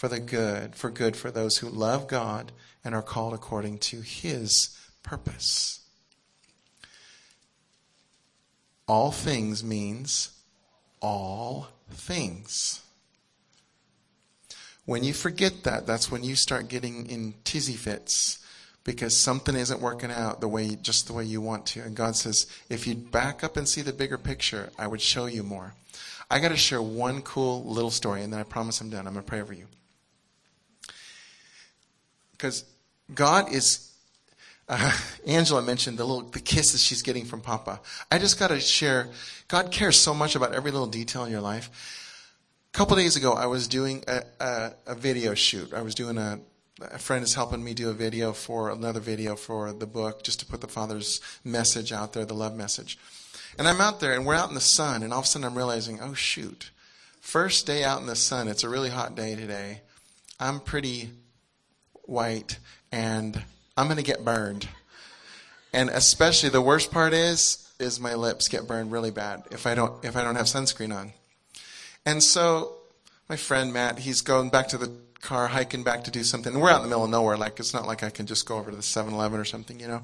[0.00, 4.00] for the good, for good for those who love God and are called according to
[4.00, 5.80] His purpose.
[8.88, 10.30] All things means
[11.02, 12.80] all things.
[14.86, 18.38] When you forget that, that's when you start getting in tizzy fits
[18.84, 21.82] because something isn't working out the way just the way you want to.
[21.82, 25.26] And God says, if you'd back up and see the bigger picture, I would show
[25.26, 25.74] you more.
[26.30, 29.06] I got to share one cool little story, and then I promise I'm done.
[29.06, 29.66] I'm going to pray over you.
[32.40, 32.64] Because
[33.14, 33.92] God is.
[34.66, 37.80] Uh, Angela mentioned the little the kisses she's getting from Papa.
[38.10, 39.08] I just got to share.
[39.48, 41.68] God cares so much about every little detail in your life.
[42.72, 45.74] A couple days ago, I was doing a, a, a video shoot.
[45.74, 46.40] I was doing a
[46.80, 50.40] a friend is helping me do a video for another video for the book just
[50.40, 52.96] to put the father's message out there the love message
[53.58, 55.46] and i'm out there and we're out in the sun and all of a sudden
[55.46, 56.70] i'm realizing oh shoot
[57.20, 59.82] first day out in the sun it's a really hot day today
[60.38, 61.10] i'm pretty
[62.10, 62.58] white
[62.92, 63.42] and
[63.76, 64.68] i'm going to get burned
[65.72, 69.74] and especially the worst part is is my lips get burned really bad if i
[69.74, 71.12] don't if i don't have sunscreen on
[72.04, 72.74] and so
[73.28, 74.90] my friend matt he's going back to the
[75.20, 76.58] car hiking back to do something.
[76.58, 77.36] We're out in the middle of nowhere.
[77.36, 79.78] Like, it's not like I can just go over to the 7 Eleven or something,
[79.78, 80.02] you know.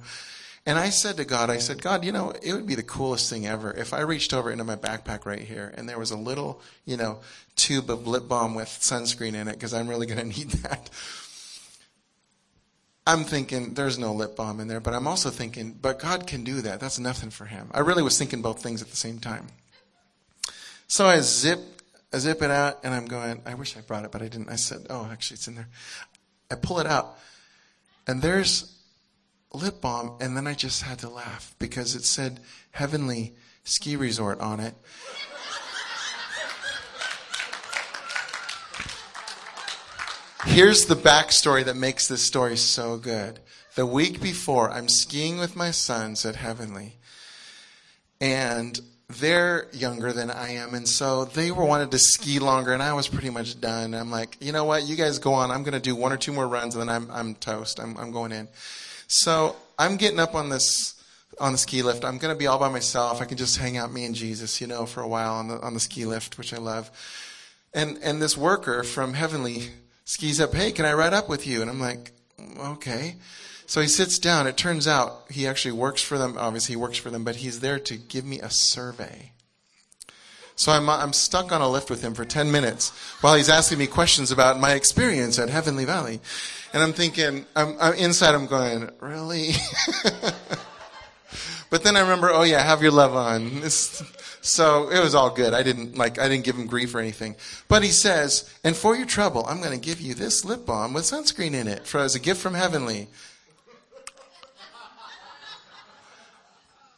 [0.68, 3.30] And I said to God, I said, God, you know, it would be the coolest
[3.30, 6.16] thing ever if I reached over into my backpack right here and there was a
[6.16, 7.20] little, you know,
[7.54, 10.90] tube of lip balm with sunscreen in it because I'm really going to need that.
[13.07, 16.42] I'm thinking there's no lip balm in there, but I'm also thinking, but God can
[16.42, 16.80] do that.
[16.80, 17.70] That's nothing for him.
[17.72, 19.46] I really was thinking both things at the same time.
[20.88, 21.61] So I zip
[22.12, 24.48] I zip it out and I'm going, I wish I brought it, but I didn't.
[24.48, 25.68] I said, oh, actually, it's in there.
[26.50, 27.18] I pull it out
[28.07, 28.76] and there's
[29.52, 30.16] lip balm.
[30.20, 32.40] And then I just had to laugh because it said
[32.70, 33.34] Heavenly
[33.64, 34.74] Ski Resort on it.
[40.47, 43.40] Here's the backstory that makes this story so good.
[43.74, 46.97] The week before, I'm skiing with my sons at Heavenly.
[48.22, 52.82] And they're younger than I am, and so they were wanted to ski longer, and
[52.82, 53.94] I was pretty much done.
[53.94, 55.51] I'm like, you know what, you guys go on.
[55.51, 57.78] I'm going to do one or two more runs, and then I'm I'm toast.
[57.78, 58.49] I'm I'm going in.
[59.07, 61.01] So I'm getting up on this
[61.38, 62.05] on the ski lift.
[62.05, 63.20] I'm going to be all by myself.
[63.20, 65.61] I can just hang out, me and Jesus, you know, for a while on the
[65.61, 66.90] on the ski lift, which I love.
[67.72, 69.70] And and this worker from Heavenly
[70.07, 70.54] skis up.
[70.54, 71.61] Hey, can I ride up with you?
[71.61, 72.12] And I'm like,
[72.59, 73.16] okay.
[73.66, 74.46] So he sits down.
[74.46, 76.36] It turns out he actually works for them.
[76.38, 79.32] Obviously, he works for them, but he's there to give me a survey.
[80.54, 82.88] So I'm, I'm stuck on a lift with him for 10 minutes
[83.20, 86.20] while he's asking me questions about my experience at Heavenly Valley.
[86.72, 89.50] And I'm thinking, I'm, I'm inside, I'm going, really?
[91.70, 93.50] but then I remember, oh yeah, have your love on.
[93.64, 94.02] It's,
[94.47, 95.55] so it was all good.
[95.55, 97.36] I didn't like, I didn't give him grief or anything.
[97.68, 100.94] But he says, and for your trouble, I'm going to give you this lip balm
[100.94, 103.09] with sunscreen in it for, as a gift from Heavenly.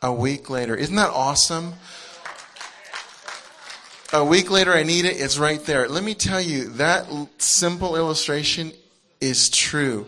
[0.02, 0.76] A week later.
[0.76, 1.74] Isn't that awesome?
[4.12, 5.20] A week later, I need it.
[5.20, 5.88] It's right there.
[5.88, 7.06] Let me tell you, that
[7.38, 8.72] simple illustration
[9.20, 10.06] is true.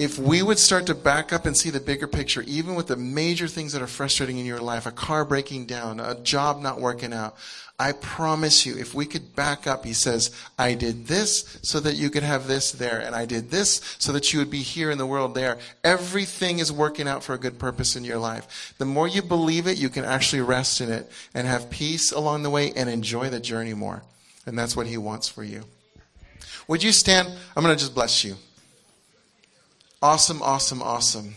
[0.00, 2.96] If we would start to back up and see the bigger picture, even with the
[2.96, 6.80] major things that are frustrating in your life, a car breaking down, a job not
[6.80, 7.36] working out,
[7.78, 11.96] I promise you, if we could back up, he says, I did this so that
[11.96, 14.90] you could have this there, and I did this so that you would be here
[14.90, 15.58] in the world there.
[15.84, 18.74] Everything is working out for a good purpose in your life.
[18.78, 22.42] The more you believe it, you can actually rest in it and have peace along
[22.42, 24.02] the way and enjoy the journey more.
[24.46, 25.64] And that's what he wants for you.
[26.68, 27.28] Would you stand?
[27.54, 28.36] I'm going to just bless you.
[30.02, 31.34] Awesome, awesome, awesome.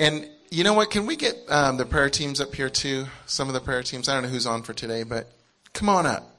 [0.00, 0.90] And you know what?
[0.90, 3.06] Can we get um, the prayer teams up here too?
[3.26, 4.08] Some of the prayer teams.
[4.08, 5.30] I don't know who's on for today, but
[5.72, 6.34] come on up.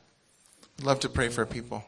[0.78, 1.86] I'd love to pray for people.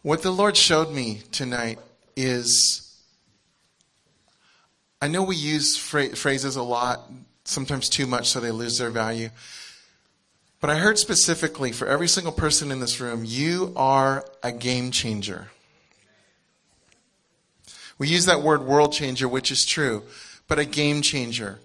[0.00, 1.78] What the Lord showed me tonight
[2.16, 2.98] is
[5.02, 7.10] I know we use phrases a lot,
[7.44, 9.28] sometimes too much so they lose their value.
[10.62, 14.90] But I heard specifically for every single person in this room, you are a game
[14.90, 15.50] changer.
[17.98, 20.04] We use that word world changer, which is true,
[20.46, 21.58] but a game changer.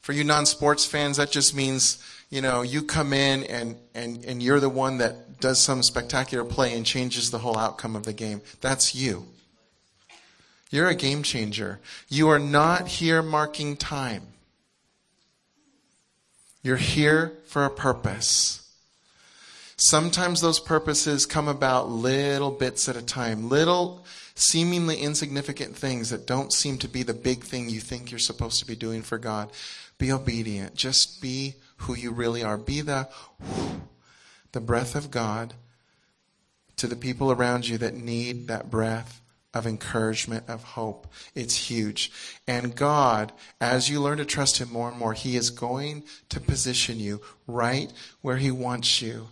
[0.00, 4.24] For you non sports fans, that just means, you know, you come in and, and,
[4.24, 8.04] and you're the one that does some spectacular play and changes the whole outcome of
[8.04, 8.40] the game.
[8.60, 9.26] That's you.
[10.70, 11.80] You're a game changer.
[12.08, 14.22] You are not here marking time.
[16.62, 18.56] You're here for a purpose.
[19.76, 24.04] Sometimes those purposes come about little bits at a time, little
[24.40, 28.58] seemingly insignificant things that don't seem to be the big thing you think you're supposed
[28.60, 29.50] to be doing for God.
[29.98, 30.74] Be obedient.
[30.74, 32.56] Just be who you really are.
[32.56, 33.08] Be the,
[34.52, 35.54] the breath of God
[36.76, 39.20] to the people around you that need that breath
[39.52, 41.06] of encouragement, of hope.
[41.34, 42.10] It's huge.
[42.46, 46.40] And God, as you learn to trust Him more and more, He is going to
[46.40, 49.28] position you right where He wants you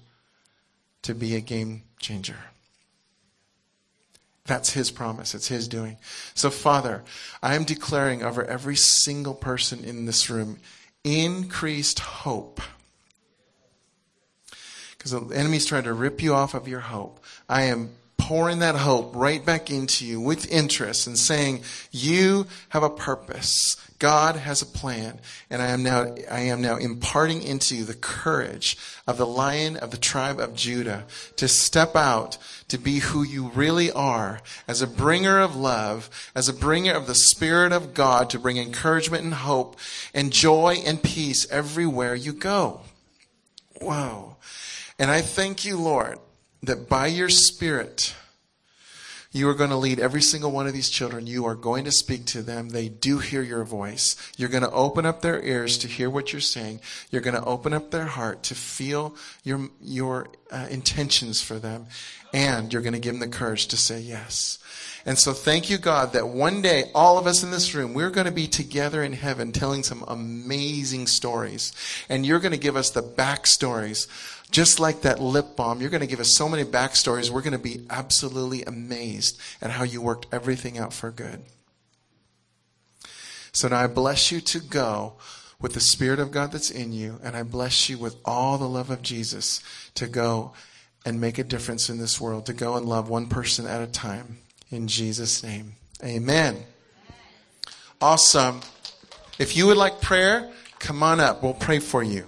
[1.03, 2.37] to be a game changer.
[4.49, 5.35] That's His promise.
[5.35, 5.99] It's His doing.
[6.35, 7.05] So, Father,
[7.43, 10.59] I am declaring over every single person in this room
[11.05, 12.61] increased hope.
[14.97, 17.23] Because the enemy's trying to rip you off of your hope.
[17.49, 17.91] I am
[18.29, 23.75] pouring that hope right back into you with interest and saying, You have a purpose.
[23.99, 25.19] God has a plan.
[25.49, 28.77] And I am now, I am now imparting into you the courage
[29.07, 31.07] of the lion of the tribe of Judah
[31.37, 32.37] to step out
[32.69, 37.07] to be who you really are as a bringer of love, as a bringer of
[37.07, 39.79] the Spirit of God to bring encouragement and hope
[40.13, 42.83] and joy and peace everywhere you go.
[43.81, 44.37] Whoa.
[44.99, 46.19] And I thank you, Lord,
[46.63, 48.15] that by your Spirit,
[49.31, 51.27] you are going to lead every single one of these children.
[51.27, 52.71] You are going to speak to them.
[52.71, 54.17] They do hear your voice.
[54.39, 56.81] You're going to open up their ears to hear what you're saying.
[57.11, 59.15] You're going to open up their heart to feel
[59.45, 61.87] your, your uh, intentions for them.
[62.33, 64.59] And you're going to give them the courage to say yes.
[65.05, 68.11] And so thank you, God, that one day all of us in this room, we're
[68.11, 71.73] going to be together in heaven telling some amazing stories.
[72.09, 74.07] And you're going to give us the backstories
[74.51, 77.31] just like that lip balm, you're going to give us so many backstories.
[77.31, 81.43] We're going to be absolutely amazed at how you worked everything out for good.
[83.53, 85.15] So now I bless you to go
[85.61, 88.69] with the Spirit of God that's in you, and I bless you with all the
[88.69, 89.61] love of Jesus
[89.95, 90.53] to go
[91.05, 93.87] and make a difference in this world, to go and love one person at a
[93.87, 94.39] time.
[94.71, 95.73] In Jesus' name.
[96.05, 96.59] Amen.
[98.01, 98.61] Awesome.
[99.39, 101.43] If you would like prayer, come on up.
[101.43, 102.27] We'll pray for you.